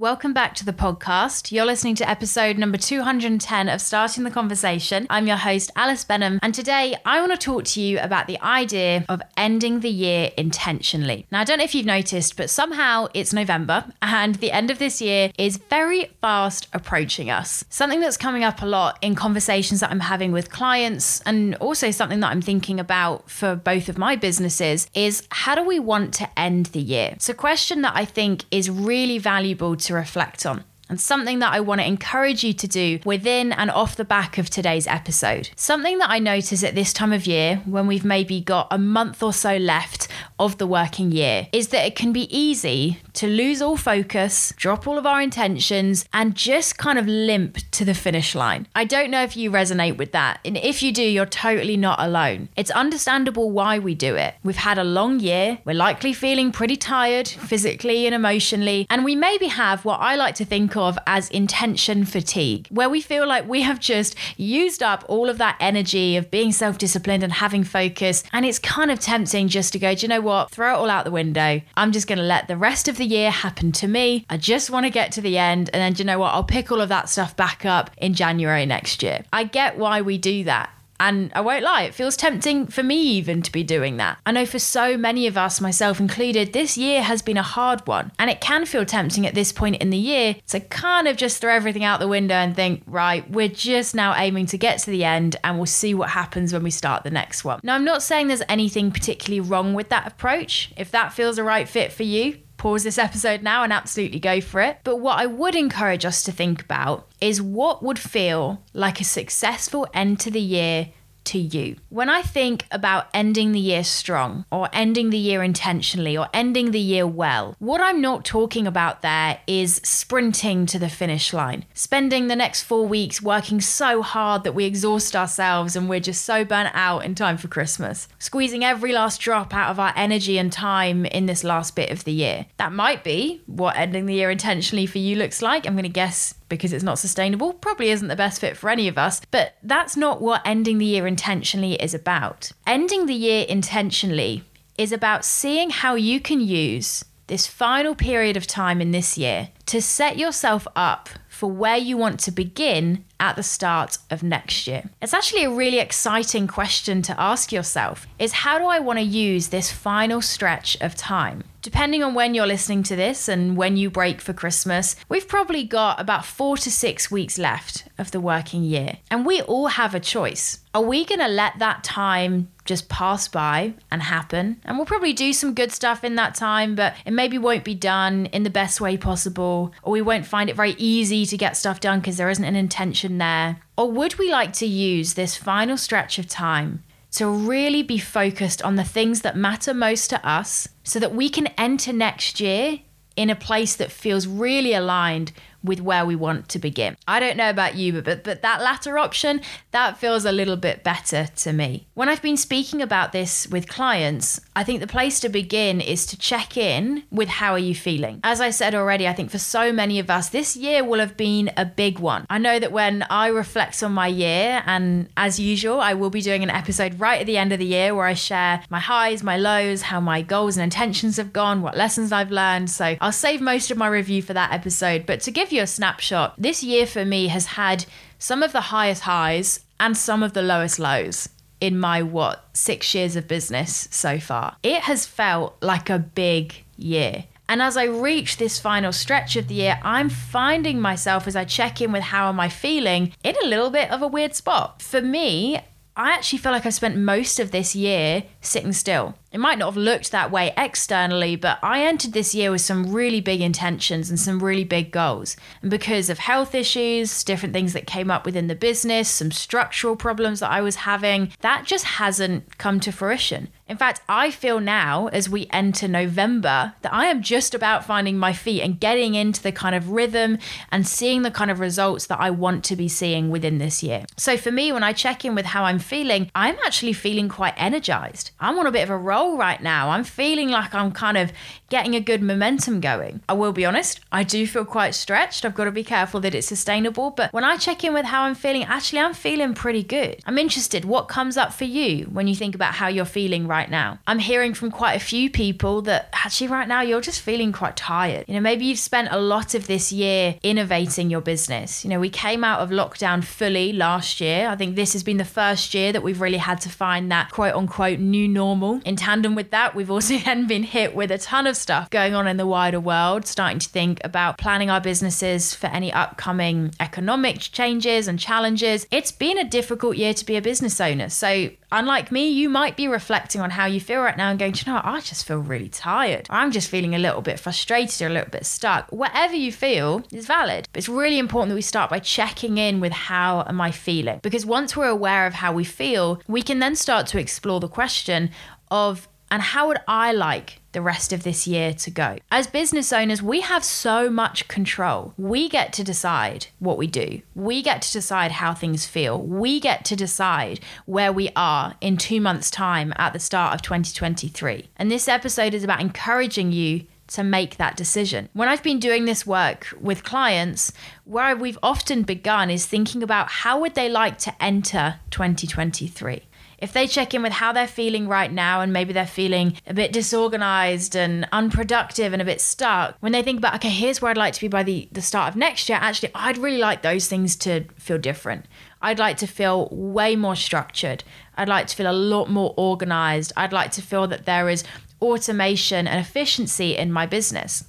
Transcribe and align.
Welcome 0.00 0.32
back 0.32 0.54
to 0.54 0.64
the 0.64 0.72
podcast. 0.72 1.52
You're 1.52 1.66
listening 1.66 1.94
to 1.96 2.08
episode 2.08 2.56
number 2.56 2.78
210 2.78 3.68
of 3.68 3.82
Starting 3.82 4.24
the 4.24 4.30
Conversation. 4.30 5.06
I'm 5.10 5.26
your 5.26 5.36
host, 5.36 5.70
Alice 5.76 6.04
Benham, 6.04 6.38
and 6.42 6.54
today 6.54 6.96
I 7.04 7.20
want 7.20 7.32
to 7.32 7.36
talk 7.36 7.64
to 7.64 7.82
you 7.82 7.98
about 7.98 8.26
the 8.26 8.40
idea 8.40 9.04
of 9.10 9.20
ending 9.36 9.80
the 9.80 9.90
year 9.90 10.30
intentionally. 10.38 11.26
Now, 11.30 11.42
I 11.42 11.44
don't 11.44 11.58
know 11.58 11.64
if 11.64 11.74
you've 11.74 11.84
noticed, 11.84 12.38
but 12.38 12.48
somehow 12.48 13.08
it's 13.12 13.34
November 13.34 13.92
and 14.00 14.36
the 14.36 14.52
end 14.52 14.70
of 14.70 14.78
this 14.78 15.02
year 15.02 15.32
is 15.36 15.58
very 15.58 16.10
fast 16.22 16.68
approaching 16.72 17.28
us. 17.28 17.62
Something 17.68 18.00
that's 18.00 18.16
coming 18.16 18.42
up 18.42 18.62
a 18.62 18.66
lot 18.66 18.98
in 19.02 19.14
conversations 19.14 19.80
that 19.80 19.90
I'm 19.90 20.00
having 20.00 20.32
with 20.32 20.50
clients, 20.50 21.20
and 21.26 21.56
also 21.56 21.90
something 21.90 22.20
that 22.20 22.30
I'm 22.30 22.40
thinking 22.40 22.80
about 22.80 23.28
for 23.28 23.54
both 23.54 23.90
of 23.90 23.98
my 23.98 24.16
businesses, 24.16 24.88
is 24.94 25.28
how 25.30 25.54
do 25.54 25.62
we 25.62 25.78
want 25.78 26.14
to 26.14 26.40
end 26.40 26.66
the 26.68 26.80
year? 26.80 27.10
It's 27.12 27.28
a 27.28 27.34
question 27.34 27.82
that 27.82 27.92
I 27.94 28.06
think 28.06 28.46
is 28.50 28.70
really 28.70 29.18
valuable 29.18 29.76
to 29.76 29.89
to 29.90 29.94
reflect 29.94 30.46
on 30.46 30.62
and 30.90 31.00
something 31.00 31.38
that 31.38 31.52
I 31.52 31.60
want 31.60 31.80
to 31.80 31.86
encourage 31.86 32.42
you 32.42 32.52
to 32.52 32.66
do 32.66 32.98
within 33.04 33.52
and 33.52 33.70
off 33.70 33.96
the 33.96 34.04
back 34.04 34.38
of 34.38 34.50
today's 34.50 34.88
episode. 34.88 35.50
Something 35.54 35.98
that 35.98 36.10
I 36.10 36.18
notice 36.18 36.64
at 36.64 36.74
this 36.74 36.92
time 36.92 37.12
of 37.12 37.26
year, 37.26 37.62
when 37.64 37.86
we've 37.86 38.04
maybe 38.04 38.40
got 38.40 38.66
a 38.72 38.78
month 38.78 39.22
or 39.22 39.32
so 39.32 39.56
left 39.56 40.08
of 40.40 40.58
the 40.58 40.66
working 40.66 41.12
year, 41.12 41.46
is 41.52 41.68
that 41.68 41.86
it 41.86 41.94
can 41.94 42.12
be 42.12 42.34
easy 42.36 42.98
to 43.12 43.26
lose 43.26 43.60
all 43.60 43.76
focus, 43.76 44.52
drop 44.56 44.86
all 44.86 44.98
of 44.98 45.06
our 45.06 45.20
intentions, 45.20 46.06
and 46.12 46.34
just 46.34 46.78
kind 46.78 46.98
of 46.98 47.06
limp 47.06 47.58
to 47.72 47.84
the 47.84 47.94
finish 47.94 48.34
line. 48.34 48.66
I 48.74 48.84
don't 48.84 49.10
know 49.10 49.22
if 49.22 49.36
you 49.36 49.50
resonate 49.50 49.98
with 49.98 50.12
that. 50.12 50.40
And 50.44 50.56
if 50.56 50.82
you 50.82 50.92
do, 50.92 51.02
you're 51.02 51.26
totally 51.26 51.76
not 51.76 52.00
alone. 52.00 52.48
It's 52.56 52.70
understandable 52.70 53.50
why 53.50 53.78
we 53.78 53.94
do 53.94 54.16
it. 54.16 54.34
We've 54.42 54.56
had 54.56 54.78
a 54.78 54.84
long 54.84 55.20
year, 55.20 55.58
we're 55.66 55.74
likely 55.74 56.14
feeling 56.14 56.50
pretty 56.52 56.76
tired 56.76 57.28
physically 57.28 58.06
and 58.06 58.14
emotionally, 58.14 58.86
and 58.88 59.04
we 59.04 59.14
maybe 59.14 59.48
have 59.48 59.84
what 59.84 60.00
I 60.00 60.14
like 60.14 60.34
to 60.36 60.44
think 60.46 60.76
of 60.76 60.98
as 61.06 61.28
intention 61.28 62.06
fatigue, 62.06 62.66
where 62.70 62.88
we 62.88 63.02
feel 63.02 63.26
like 63.26 63.46
we 63.46 63.60
have 63.60 63.78
just 63.78 64.16
used 64.38 64.82
up 64.82 65.04
all 65.08 65.28
of 65.28 65.36
that 65.38 65.56
energy 65.60 66.16
of 66.16 66.30
being 66.30 66.52
self 66.52 66.78
disciplined 66.78 67.22
and 67.22 67.34
having 67.34 67.64
focus. 67.64 68.22
And 68.32 68.46
it's 68.46 68.58
kind 68.58 68.90
of 68.90 68.98
tempting 68.98 69.48
just 69.48 69.74
to 69.74 69.78
go, 69.78 69.94
do 69.94 70.02
you 70.02 70.08
know 70.08 70.22
what? 70.22 70.29
Throw 70.50 70.74
it 70.74 70.78
all 70.78 70.90
out 70.90 71.04
the 71.04 71.10
window. 71.10 71.60
I'm 71.76 71.92
just 71.92 72.06
going 72.06 72.18
to 72.18 72.24
let 72.24 72.48
the 72.48 72.56
rest 72.56 72.88
of 72.88 72.96
the 72.96 73.04
year 73.04 73.30
happen 73.30 73.72
to 73.72 73.88
me. 73.88 74.24
I 74.28 74.36
just 74.36 74.70
want 74.70 74.86
to 74.86 74.90
get 74.90 75.12
to 75.12 75.20
the 75.20 75.38
end. 75.38 75.70
And 75.72 75.80
then, 75.80 75.94
you 75.96 76.04
know 76.04 76.18
what? 76.18 76.34
I'll 76.34 76.44
pick 76.44 76.70
all 76.70 76.80
of 76.80 76.88
that 76.88 77.08
stuff 77.08 77.36
back 77.36 77.64
up 77.64 77.90
in 77.96 78.14
January 78.14 78.66
next 78.66 79.02
year. 79.02 79.24
I 79.32 79.44
get 79.44 79.78
why 79.78 80.00
we 80.00 80.18
do 80.18 80.44
that. 80.44 80.70
And 81.00 81.32
I 81.34 81.40
won't 81.40 81.64
lie, 81.64 81.82
it 81.82 81.94
feels 81.94 82.16
tempting 82.16 82.66
for 82.66 82.82
me 82.82 83.00
even 83.00 83.40
to 83.42 83.50
be 83.50 83.64
doing 83.64 83.96
that. 83.96 84.18
I 84.26 84.32
know 84.32 84.46
for 84.46 84.58
so 84.58 84.96
many 84.96 85.26
of 85.26 85.36
us, 85.36 85.60
myself 85.60 85.98
included, 85.98 86.52
this 86.52 86.76
year 86.76 87.02
has 87.02 87.22
been 87.22 87.38
a 87.38 87.42
hard 87.42 87.86
one. 87.86 88.12
And 88.18 88.30
it 88.30 88.40
can 88.40 88.66
feel 88.66 88.84
tempting 88.84 89.26
at 89.26 89.34
this 89.34 89.50
point 89.50 89.76
in 89.76 89.90
the 89.90 89.96
year 89.96 90.36
to 90.48 90.60
kind 90.60 91.08
of 91.08 91.16
just 91.16 91.40
throw 91.40 91.54
everything 91.54 91.84
out 91.84 92.00
the 92.00 92.08
window 92.08 92.34
and 92.34 92.54
think, 92.54 92.82
right, 92.86 93.28
we're 93.30 93.48
just 93.48 93.94
now 93.94 94.14
aiming 94.14 94.46
to 94.46 94.58
get 94.58 94.78
to 94.80 94.90
the 94.90 95.02
end 95.02 95.36
and 95.42 95.56
we'll 95.56 95.66
see 95.66 95.94
what 95.94 96.10
happens 96.10 96.52
when 96.52 96.62
we 96.62 96.70
start 96.70 97.02
the 97.02 97.10
next 97.10 97.44
one. 97.44 97.60
Now, 97.62 97.74
I'm 97.74 97.84
not 97.84 98.02
saying 98.02 98.28
there's 98.28 98.42
anything 98.48 98.92
particularly 98.92 99.40
wrong 99.40 99.72
with 99.72 99.88
that 99.88 100.06
approach. 100.06 100.70
If 100.76 100.90
that 100.90 101.14
feels 101.14 101.38
a 101.38 101.44
right 101.44 101.66
fit 101.66 101.92
for 101.92 102.02
you, 102.02 102.38
pause 102.60 102.84
this 102.84 102.98
episode 102.98 103.42
now 103.42 103.62
and 103.62 103.72
absolutely 103.72 104.20
go 104.20 104.38
for 104.38 104.60
it. 104.60 104.80
But 104.84 104.96
what 104.96 105.18
I 105.18 105.24
would 105.24 105.54
encourage 105.54 106.04
us 106.04 106.22
to 106.24 106.30
think 106.30 106.60
about 106.60 107.08
is 107.18 107.40
what 107.40 107.82
would 107.82 107.98
feel 107.98 108.62
like 108.74 109.00
a 109.00 109.04
successful 109.04 109.88
end 109.94 110.20
to 110.20 110.30
the 110.30 110.42
year 110.42 110.90
to 111.30 111.38
you. 111.38 111.76
When 111.88 112.08
I 112.08 112.22
think 112.22 112.66
about 112.70 113.08
ending 113.14 113.52
the 113.52 113.60
year 113.60 113.84
strong 113.84 114.44
or 114.50 114.68
ending 114.72 115.10
the 115.10 115.18
year 115.18 115.42
intentionally 115.42 116.16
or 116.16 116.28
ending 116.34 116.72
the 116.72 116.80
year 116.80 117.06
well, 117.06 117.54
what 117.58 117.80
I'm 117.80 118.00
not 118.00 118.24
talking 118.24 118.66
about 118.66 119.02
there 119.02 119.40
is 119.46 119.80
sprinting 119.84 120.66
to 120.66 120.78
the 120.78 120.88
finish 120.88 121.32
line, 121.32 121.64
spending 121.72 122.26
the 122.26 122.36
next 122.36 122.62
four 122.62 122.86
weeks 122.86 123.22
working 123.22 123.60
so 123.60 124.02
hard 124.02 124.42
that 124.44 124.54
we 124.54 124.64
exhaust 124.64 125.14
ourselves 125.14 125.76
and 125.76 125.88
we're 125.88 126.00
just 126.00 126.24
so 126.24 126.44
burnt 126.44 126.74
out 126.74 127.04
in 127.04 127.14
time 127.14 127.36
for 127.36 127.48
Christmas, 127.48 128.08
squeezing 128.18 128.64
every 128.64 128.92
last 128.92 129.20
drop 129.20 129.54
out 129.54 129.70
of 129.70 129.78
our 129.78 129.92
energy 129.94 130.36
and 130.36 130.52
time 130.52 131.06
in 131.06 131.26
this 131.26 131.44
last 131.44 131.76
bit 131.76 131.90
of 131.90 132.04
the 132.04 132.12
year. 132.12 132.46
That 132.56 132.72
might 132.72 133.04
be 133.04 133.42
what 133.46 133.76
ending 133.76 134.06
the 134.06 134.14
year 134.14 134.30
intentionally 134.30 134.86
for 134.86 134.98
you 134.98 135.16
looks 135.16 135.42
like. 135.42 135.66
I'm 135.66 135.74
going 135.74 135.84
to 135.84 135.88
guess 135.88 136.34
because 136.50 136.74
it's 136.74 136.84
not 136.84 136.98
sustainable, 136.98 137.54
probably 137.54 137.88
isn't 137.88 138.08
the 138.08 138.16
best 138.16 138.42
fit 138.42 138.58
for 138.58 138.68
any 138.68 138.88
of 138.88 138.98
us. 138.98 139.22
But 139.30 139.56
that's 139.62 139.96
not 139.96 140.20
what 140.20 140.42
ending 140.44 140.76
the 140.76 140.84
year 140.84 141.06
intentionally 141.06 141.74
is 141.74 141.94
about. 141.94 142.52
Ending 142.66 143.06
the 143.06 143.14
year 143.14 143.46
intentionally 143.48 144.44
is 144.76 144.92
about 144.92 145.24
seeing 145.24 145.70
how 145.70 145.94
you 145.94 146.20
can 146.20 146.42
use 146.42 147.04
this 147.28 147.46
final 147.46 147.94
period 147.94 148.36
of 148.36 148.46
time 148.46 148.80
in 148.80 148.90
this 148.90 149.16
year 149.16 149.50
to 149.64 149.80
set 149.80 150.18
yourself 150.18 150.66
up 150.74 151.08
for 151.28 151.50
where 151.50 151.76
you 151.76 151.96
want 151.96 152.20
to 152.20 152.30
begin 152.30 153.04
at 153.20 153.36
the 153.36 153.42
start 153.42 153.98
of 154.10 154.22
next 154.22 154.66
year. 154.66 154.90
It's 155.00 155.14
actually 155.14 155.44
a 155.44 155.50
really 155.50 155.78
exciting 155.78 156.48
question 156.48 157.02
to 157.02 157.20
ask 157.20 157.52
yourself 157.52 158.06
is 158.18 158.32
how 158.32 158.58
do 158.58 158.64
I 158.64 158.80
want 158.80 158.98
to 158.98 159.04
use 159.04 159.48
this 159.48 159.70
final 159.70 160.20
stretch 160.20 160.76
of 160.80 160.96
time? 160.96 161.44
Depending 161.62 162.02
on 162.02 162.14
when 162.14 162.34
you're 162.34 162.46
listening 162.46 162.82
to 162.84 162.96
this 162.96 163.28
and 163.28 163.54
when 163.54 163.76
you 163.76 163.90
break 163.90 164.22
for 164.22 164.32
Christmas, 164.32 164.96
we've 165.10 165.28
probably 165.28 165.62
got 165.62 166.00
about 166.00 166.24
4 166.24 166.56
to 166.56 166.70
6 166.70 167.10
weeks 167.10 167.38
left 167.38 167.84
of 167.98 168.12
the 168.12 168.20
working 168.20 168.62
year. 168.62 168.96
And 169.10 169.26
we 169.26 169.42
all 169.42 169.66
have 169.66 169.94
a 169.94 170.00
choice. 170.00 170.60
Are 170.72 170.80
we 170.82 171.04
going 171.04 171.20
to 171.20 171.28
let 171.28 171.58
that 171.58 171.84
time 171.84 172.48
just 172.64 172.88
pass 172.88 173.28
by 173.28 173.74
and 173.90 174.02
happen? 174.02 174.60
And 174.64 174.78
we'll 174.78 174.86
probably 174.86 175.12
do 175.12 175.34
some 175.34 175.52
good 175.52 175.70
stuff 175.70 176.02
in 176.02 176.14
that 176.14 176.34
time, 176.34 176.76
but 176.76 176.94
it 177.04 177.10
maybe 177.10 177.36
won't 177.36 177.64
be 177.64 177.74
done 177.74 178.26
in 178.26 178.44
the 178.44 178.50
best 178.50 178.80
way 178.80 178.96
possible, 178.96 179.74
or 179.82 179.92
we 179.92 180.00
won't 180.00 180.24
find 180.24 180.48
it 180.48 180.56
very 180.56 180.76
easy 180.78 181.26
to 181.26 181.36
get 181.36 181.58
stuff 181.58 181.80
done 181.80 182.00
because 182.00 182.16
there 182.16 182.30
isn't 182.30 182.44
an 182.44 182.56
intention 182.56 183.09
there. 183.18 183.60
Or 183.76 183.90
would 183.90 184.18
we 184.18 184.30
like 184.30 184.52
to 184.54 184.66
use 184.66 185.14
this 185.14 185.36
final 185.36 185.76
stretch 185.76 186.18
of 186.18 186.28
time 186.28 186.82
to 187.12 187.28
really 187.28 187.82
be 187.82 187.98
focused 187.98 188.62
on 188.62 188.76
the 188.76 188.84
things 188.84 189.22
that 189.22 189.36
matter 189.36 189.74
most 189.74 190.10
to 190.10 190.26
us 190.26 190.68
so 190.84 190.98
that 190.98 191.14
we 191.14 191.28
can 191.28 191.48
enter 191.58 191.92
next 191.92 192.40
year 192.40 192.80
in 193.16 193.30
a 193.30 193.36
place 193.36 193.74
that 193.76 193.90
feels 193.90 194.26
really 194.26 194.72
aligned 194.72 195.32
with 195.62 195.80
where 195.80 196.06
we 196.06 196.16
want 196.16 196.48
to 196.50 196.58
begin. 196.58 196.96
I 197.06 197.20
don't 197.20 197.36
know 197.36 197.50
about 197.50 197.74
you, 197.74 198.00
but, 198.00 198.24
but 198.24 198.42
that 198.42 198.60
latter 198.60 198.98
option, 198.98 199.40
that 199.72 199.98
feels 199.98 200.24
a 200.24 200.32
little 200.32 200.56
bit 200.56 200.82
better 200.82 201.28
to 201.36 201.52
me. 201.52 201.86
When 201.94 202.08
I've 202.08 202.22
been 202.22 202.36
speaking 202.36 202.80
about 202.82 203.12
this 203.12 203.48
with 203.48 203.68
clients, 203.68 204.40
I 204.56 204.64
think 204.64 204.80
the 204.80 204.86
place 204.86 205.20
to 205.20 205.28
begin 205.28 205.80
is 205.80 206.06
to 206.06 206.18
check 206.18 206.56
in 206.56 207.04
with 207.10 207.28
how 207.28 207.52
are 207.52 207.58
you 207.58 207.74
feeling. 207.74 208.20
As 208.24 208.40
I 208.40 208.50
said 208.50 208.74
already, 208.74 209.06
I 209.06 209.12
think 209.12 209.30
for 209.30 209.38
so 209.38 209.72
many 209.72 209.98
of 209.98 210.10
us, 210.10 210.28
this 210.28 210.56
year 210.56 210.84
will 210.84 211.00
have 211.00 211.16
been 211.16 211.50
a 211.56 211.64
big 211.64 211.98
one. 211.98 212.26
I 212.30 212.38
know 212.38 212.58
that 212.58 212.72
when 212.72 213.04
I 213.10 213.28
reflect 213.28 213.82
on 213.82 213.92
my 213.92 214.06
year, 214.06 214.62
and 214.66 215.08
as 215.16 215.38
usual, 215.38 215.80
I 215.80 215.94
will 215.94 216.10
be 216.10 216.20
doing 216.20 216.42
an 216.42 216.50
episode 216.50 216.98
right 216.98 217.20
at 217.20 217.26
the 217.26 217.36
end 217.36 217.52
of 217.52 217.58
the 217.58 217.66
year 217.66 217.94
where 217.94 218.06
I 218.06 218.14
share 218.14 218.62
my 218.70 218.80
highs, 218.80 219.22
my 219.22 219.36
lows, 219.36 219.82
how 219.82 220.00
my 220.00 220.22
goals 220.22 220.56
and 220.56 220.64
intentions 220.64 221.16
have 221.16 221.32
gone, 221.32 221.62
what 221.62 221.76
lessons 221.76 222.12
I've 222.12 222.30
learned. 222.30 222.70
So 222.70 222.96
I'll 223.00 223.12
save 223.12 223.40
most 223.40 223.70
of 223.70 223.78
my 223.78 223.88
review 223.88 224.22
for 224.22 224.34
that 224.34 224.52
episode. 224.52 225.06
But 225.06 225.20
to 225.22 225.30
give 225.30 225.49
give 225.50 225.56
you 225.56 225.62
a 225.64 225.66
snapshot, 225.66 226.34
this 226.38 226.62
year 226.62 226.86
for 226.86 227.04
me 227.04 227.26
has 227.26 227.46
had 227.46 227.84
some 228.18 228.42
of 228.42 228.52
the 228.52 228.60
highest 228.60 229.02
highs 229.02 229.60
and 229.80 229.96
some 229.96 230.22
of 230.22 230.32
the 230.32 230.42
lowest 230.42 230.78
lows 230.78 231.28
in 231.60 231.78
my 231.78 232.02
what 232.02 232.48
six 232.52 232.94
years 232.94 233.16
of 233.16 233.26
business 233.26 233.88
so 233.90 234.20
far. 234.20 234.56
It 234.62 234.82
has 234.82 235.06
felt 235.06 235.56
like 235.60 235.90
a 235.90 235.98
big 235.98 236.64
year. 236.76 237.24
And 237.48 237.60
as 237.60 237.76
I 237.76 237.84
reach 237.84 238.36
this 238.36 238.60
final 238.60 238.92
stretch 238.92 239.34
of 239.34 239.48
the 239.48 239.54
year, 239.54 239.80
I'm 239.82 240.08
finding 240.08 240.80
myself 240.80 241.26
as 241.26 241.34
I 241.34 241.44
check 241.44 241.80
in 241.80 241.90
with 241.90 242.04
how 242.04 242.28
am 242.28 242.38
I 242.38 242.48
feeling 242.48 243.12
in 243.24 243.34
a 243.42 243.46
little 243.46 243.70
bit 243.70 243.90
of 243.90 244.02
a 244.02 244.06
weird 244.06 244.36
spot. 244.36 244.80
For 244.80 245.02
me, 245.02 245.56
I 245.96 246.12
actually 246.12 246.38
feel 246.38 246.52
like 246.52 246.64
I've 246.64 246.74
spent 246.74 246.96
most 246.96 247.40
of 247.40 247.50
this 247.50 247.74
year 247.74 248.22
sitting 248.40 248.72
still. 248.72 249.16
It 249.32 249.38
might 249.38 249.58
not 249.58 249.66
have 249.66 249.76
looked 249.76 250.10
that 250.10 250.32
way 250.32 250.52
externally, 250.56 251.36
but 251.36 251.60
I 251.62 251.84
entered 251.84 252.14
this 252.14 252.34
year 252.34 252.50
with 252.50 252.62
some 252.62 252.92
really 252.92 253.20
big 253.20 253.40
intentions 253.40 254.10
and 254.10 254.18
some 254.18 254.42
really 254.42 254.64
big 254.64 254.90
goals. 254.90 255.36
And 255.62 255.70
because 255.70 256.10
of 256.10 256.18
health 256.18 256.52
issues, 256.52 257.22
different 257.22 257.54
things 257.54 257.72
that 257.74 257.86
came 257.86 258.10
up 258.10 258.26
within 258.26 258.48
the 258.48 258.56
business, 258.56 259.08
some 259.08 259.30
structural 259.30 259.94
problems 259.94 260.40
that 260.40 260.50
I 260.50 260.60
was 260.62 260.76
having, 260.76 261.30
that 261.42 261.64
just 261.64 261.84
hasn't 261.84 262.58
come 262.58 262.80
to 262.80 262.90
fruition. 262.90 263.48
In 263.68 263.76
fact, 263.76 264.00
I 264.08 264.32
feel 264.32 264.58
now 264.58 265.06
as 265.12 265.28
we 265.28 265.46
enter 265.52 265.86
November 265.86 266.74
that 266.82 266.92
I 266.92 267.06
am 267.06 267.22
just 267.22 267.54
about 267.54 267.84
finding 267.84 268.18
my 268.18 268.32
feet 268.32 268.62
and 268.62 268.80
getting 268.80 269.14
into 269.14 269.40
the 269.40 269.52
kind 269.52 269.76
of 269.76 269.90
rhythm 269.90 270.38
and 270.72 270.84
seeing 270.84 271.22
the 271.22 271.30
kind 271.30 271.52
of 271.52 271.60
results 271.60 272.06
that 272.06 272.18
I 272.18 272.30
want 272.30 272.64
to 272.64 272.74
be 272.74 272.88
seeing 272.88 273.30
within 273.30 273.58
this 273.58 273.80
year. 273.80 274.06
So 274.16 274.36
for 274.36 274.50
me, 274.50 274.72
when 274.72 274.82
I 274.82 274.92
check 274.92 275.24
in 275.24 275.36
with 275.36 275.46
how 275.46 275.62
I'm 275.62 275.78
feeling, 275.78 276.32
I'm 276.34 276.56
actually 276.66 276.94
feeling 276.94 277.28
quite 277.28 277.54
energized. 277.56 278.32
I'm 278.40 278.58
on 278.58 278.66
a 278.66 278.72
bit 278.72 278.82
of 278.82 278.90
a 278.90 278.98
roll 278.98 279.19
roll 279.20 279.36
right 279.36 279.62
now. 279.62 279.90
I'm 279.90 280.04
feeling 280.04 280.50
like 280.50 280.74
I'm 280.74 280.92
kind 280.92 281.16
of 281.16 281.32
getting 281.68 281.94
a 281.94 282.00
good 282.00 282.22
momentum 282.22 282.80
going. 282.80 283.20
I 283.28 283.34
will 283.34 283.52
be 283.52 283.64
honest, 283.64 284.00
I 284.10 284.24
do 284.24 284.46
feel 284.46 284.64
quite 284.64 284.94
stretched. 284.94 285.44
I've 285.44 285.54
got 285.54 285.64
to 285.64 285.70
be 285.70 285.84
careful 285.84 286.20
that 286.20 286.34
it's 286.34 286.46
sustainable. 286.46 287.10
But 287.10 287.32
when 287.32 287.44
I 287.44 287.56
check 287.56 287.84
in 287.84 287.94
with 287.94 288.06
how 288.06 288.22
I'm 288.22 288.34
feeling, 288.34 288.64
actually, 288.64 289.00
I'm 289.00 289.14
feeling 289.14 289.54
pretty 289.54 289.84
good. 289.84 290.20
I'm 290.26 290.38
interested. 290.38 290.84
What 290.84 291.08
comes 291.08 291.36
up 291.36 291.52
for 291.52 291.64
you 291.64 292.06
when 292.06 292.26
you 292.26 292.34
think 292.34 292.54
about 292.54 292.74
how 292.74 292.88
you're 292.88 293.04
feeling 293.04 293.46
right 293.46 293.70
now? 293.70 293.98
I'm 294.06 294.18
hearing 294.18 294.52
from 294.52 294.70
quite 294.70 294.94
a 294.94 295.00
few 295.00 295.30
people 295.30 295.82
that 295.82 296.08
actually, 296.12 296.48
right 296.48 296.66
now, 296.66 296.80
you're 296.80 297.00
just 297.00 297.20
feeling 297.20 297.52
quite 297.52 297.76
tired. 297.76 298.24
You 298.26 298.34
know, 298.34 298.40
maybe 298.40 298.64
you've 298.64 298.78
spent 298.78 299.08
a 299.12 299.18
lot 299.18 299.54
of 299.54 299.66
this 299.66 299.92
year 299.92 300.36
innovating 300.42 301.08
your 301.10 301.20
business. 301.20 301.84
You 301.84 301.90
know, 301.90 302.00
we 302.00 302.10
came 302.10 302.42
out 302.42 302.60
of 302.60 302.70
lockdown 302.70 303.22
fully 303.22 303.72
last 303.72 304.20
year. 304.20 304.48
I 304.48 304.56
think 304.56 304.74
this 304.74 304.92
has 304.94 305.04
been 305.04 305.18
the 305.18 305.24
first 305.24 305.72
year 305.72 305.92
that 305.92 306.02
we've 306.02 306.20
really 306.20 306.38
had 306.38 306.60
to 306.62 306.68
find 306.68 307.12
that 307.12 307.30
quote 307.30 307.54
unquote 307.54 308.00
new 308.00 308.26
normal. 308.26 308.80
In 308.84 308.96
tandem 309.10 309.34
with 309.34 309.50
that, 309.50 309.74
we've 309.74 309.90
also 309.90 310.16
then 310.24 310.46
been 310.46 310.62
hit 310.62 310.94
with 310.94 311.10
a 311.10 311.18
ton 311.18 311.46
of 311.46 311.56
stuff 311.56 311.90
going 311.90 312.14
on 312.14 312.28
in 312.28 312.36
the 312.36 312.46
wider 312.46 312.78
world, 312.78 313.26
starting 313.26 313.58
to 313.58 313.68
think 313.68 314.00
about 314.04 314.38
planning 314.38 314.70
our 314.70 314.80
businesses 314.80 315.52
for 315.54 315.66
any 315.66 315.92
upcoming 315.92 316.72
economic 316.78 317.40
changes 317.40 318.06
and 318.06 318.18
challenges. 318.20 318.86
It's 318.90 319.10
been 319.10 319.38
a 319.38 319.48
difficult 319.48 319.96
year 319.96 320.14
to 320.14 320.24
be 320.24 320.36
a 320.36 320.42
business 320.42 320.80
owner. 320.80 321.08
So, 321.08 321.50
unlike 321.72 322.12
me, 322.12 322.28
you 322.28 322.48
might 322.48 322.76
be 322.76 322.86
reflecting 322.86 323.40
on 323.40 323.50
how 323.50 323.66
you 323.66 323.80
feel 323.80 324.00
right 324.00 324.16
now 324.16 324.30
and 324.30 324.38
going, 324.38 324.54
you 324.54 324.72
know, 324.72 324.80
I 324.82 325.00
just 325.00 325.26
feel 325.26 325.38
really 325.38 325.68
tired. 325.68 326.26
I'm 326.30 326.52
just 326.52 326.68
feeling 326.68 326.94
a 326.94 326.98
little 326.98 327.22
bit 327.22 327.40
frustrated 327.40 328.02
or 328.02 328.06
a 328.06 328.10
little 328.10 328.30
bit 328.30 328.46
stuck. 328.46 328.90
Whatever 328.92 329.34
you 329.34 329.50
feel 329.50 330.04
is 330.12 330.26
valid. 330.26 330.68
But 330.72 330.78
it's 330.78 330.88
really 330.88 331.18
important 331.18 331.50
that 331.50 331.56
we 331.56 331.62
start 331.62 331.90
by 331.90 331.98
checking 331.98 332.58
in 332.58 332.78
with 332.80 332.92
how 332.92 333.44
am 333.48 333.60
I 333.60 333.72
feeling? 333.72 334.20
Because 334.22 334.46
once 334.46 334.76
we're 334.76 334.88
aware 334.88 335.26
of 335.26 335.34
how 335.34 335.52
we 335.52 335.64
feel, 335.64 336.20
we 336.28 336.42
can 336.42 336.60
then 336.60 336.76
start 336.76 337.08
to 337.08 337.18
explore 337.18 337.58
the 337.58 337.68
question 337.68 338.30
of 338.70 339.08
and 339.30 339.42
how 339.42 339.68
would 339.68 339.78
I 339.86 340.12
like 340.12 340.60
the 340.72 340.82
rest 340.82 341.12
of 341.12 341.22
this 341.22 341.46
year 341.46 341.72
to 341.74 341.90
go? 341.90 342.16
As 342.32 342.48
business 342.48 342.92
owners, 342.92 343.22
we 343.22 343.42
have 343.42 343.64
so 343.64 344.10
much 344.10 344.48
control. 344.48 345.14
We 345.16 345.48
get 345.48 345.72
to 345.74 345.84
decide 345.84 346.48
what 346.58 346.76
we 346.76 346.88
do, 346.88 347.22
we 347.34 347.62
get 347.62 347.82
to 347.82 347.92
decide 347.92 348.32
how 348.32 348.54
things 348.54 348.86
feel, 348.86 349.20
we 349.20 349.60
get 349.60 349.84
to 349.86 349.96
decide 349.96 350.60
where 350.84 351.12
we 351.12 351.30
are 351.36 351.76
in 351.80 351.96
two 351.96 352.20
months' 352.20 352.50
time 352.50 352.92
at 352.96 353.12
the 353.12 353.20
start 353.20 353.54
of 353.54 353.62
2023. 353.62 354.68
And 354.76 354.90
this 354.90 355.06
episode 355.06 355.54
is 355.54 355.62
about 355.62 355.80
encouraging 355.80 356.50
you 356.50 356.86
to 357.08 357.22
make 357.24 357.56
that 357.56 357.76
decision. 357.76 358.28
When 358.32 358.48
I've 358.48 358.62
been 358.62 358.78
doing 358.78 359.04
this 359.04 359.26
work 359.26 359.66
with 359.80 360.04
clients, 360.04 360.72
where 361.04 361.36
we've 361.36 361.58
often 361.62 362.02
begun 362.02 362.50
is 362.50 362.66
thinking 362.66 363.02
about 363.02 363.28
how 363.28 363.60
would 363.60 363.74
they 363.74 363.88
like 363.88 364.18
to 364.18 364.42
enter 364.42 365.00
2023 365.10 366.22
if 366.60 366.72
they 366.72 366.86
check 366.86 367.14
in 367.14 367.22
with 367.22 367.32
how 367.32 367.52
they're 367.52 367.66
feeling 367.66 368.06
right 368.08 368.32
now 368.32 368.60
and 368.60 368.72
maybe 368.72 368.92
they're 368.92 369.06
feeling 369.06 369.56
a 369.66 369.74
bit 369.74 369.92
disorganized 369.92 370.94
and 370.94 371.26
unproductive 371.32 372.12
and 372.12 372.20
a 372.20 372.24
bit 372.24 372.40
stuck, 372.40 372.96
when 373.00 373.12
they 373.12 373.22
think 373.22 373.38
about, 373.38 373.54
okay, 373.54 373.70
here's 373.70 374.02
where 374.02 374.10
I'd 374.10 374.16
like 374.16 374.34
to 374.34 374.40
be 374.40 374.48
by 374.48 374.62
the, 374.62 374.88
the 374.92 375.02
start 375.02 375.30
of 375.30 375.36
next 375.36 375.68
year, 375.68 375.78
actually, 375.80 376.10
I'd 376.14 376.38
really 376.38 376.58
like 376.58 376.82
those 376.82 377.08
things 377.08 377.36
to 377.36 377.64
feel 377.76 377.98
different. 377.98 378.46
I'd 378.82 378.98
like 378.98 379.16
to 379.18 379.26
feel 379.26 379.68
way 379.70 380.16
more 380.16 380.36
structured. 380.36 381.04
I'd 381.36 381.48
like 381.48 381.66
to 381.68 381.76
feel 381.76 381.90
a 381.90 381.92
lot 381.92 382.30
more 382.30 382.54
organized. 382.56 383.32
I'd 383.36 383.52
like 383.52 383.72
to 383.72 383.82
feel 383.82 384.06
that 384.08 384.26
there 384.26 384.48
is 384.48 384.64
automation 385.00 385.86
and 385.86 385.98
efficiency 385.98 386.76
in 386.76 386.92
my 386.92 387.06
business 387.06 387.64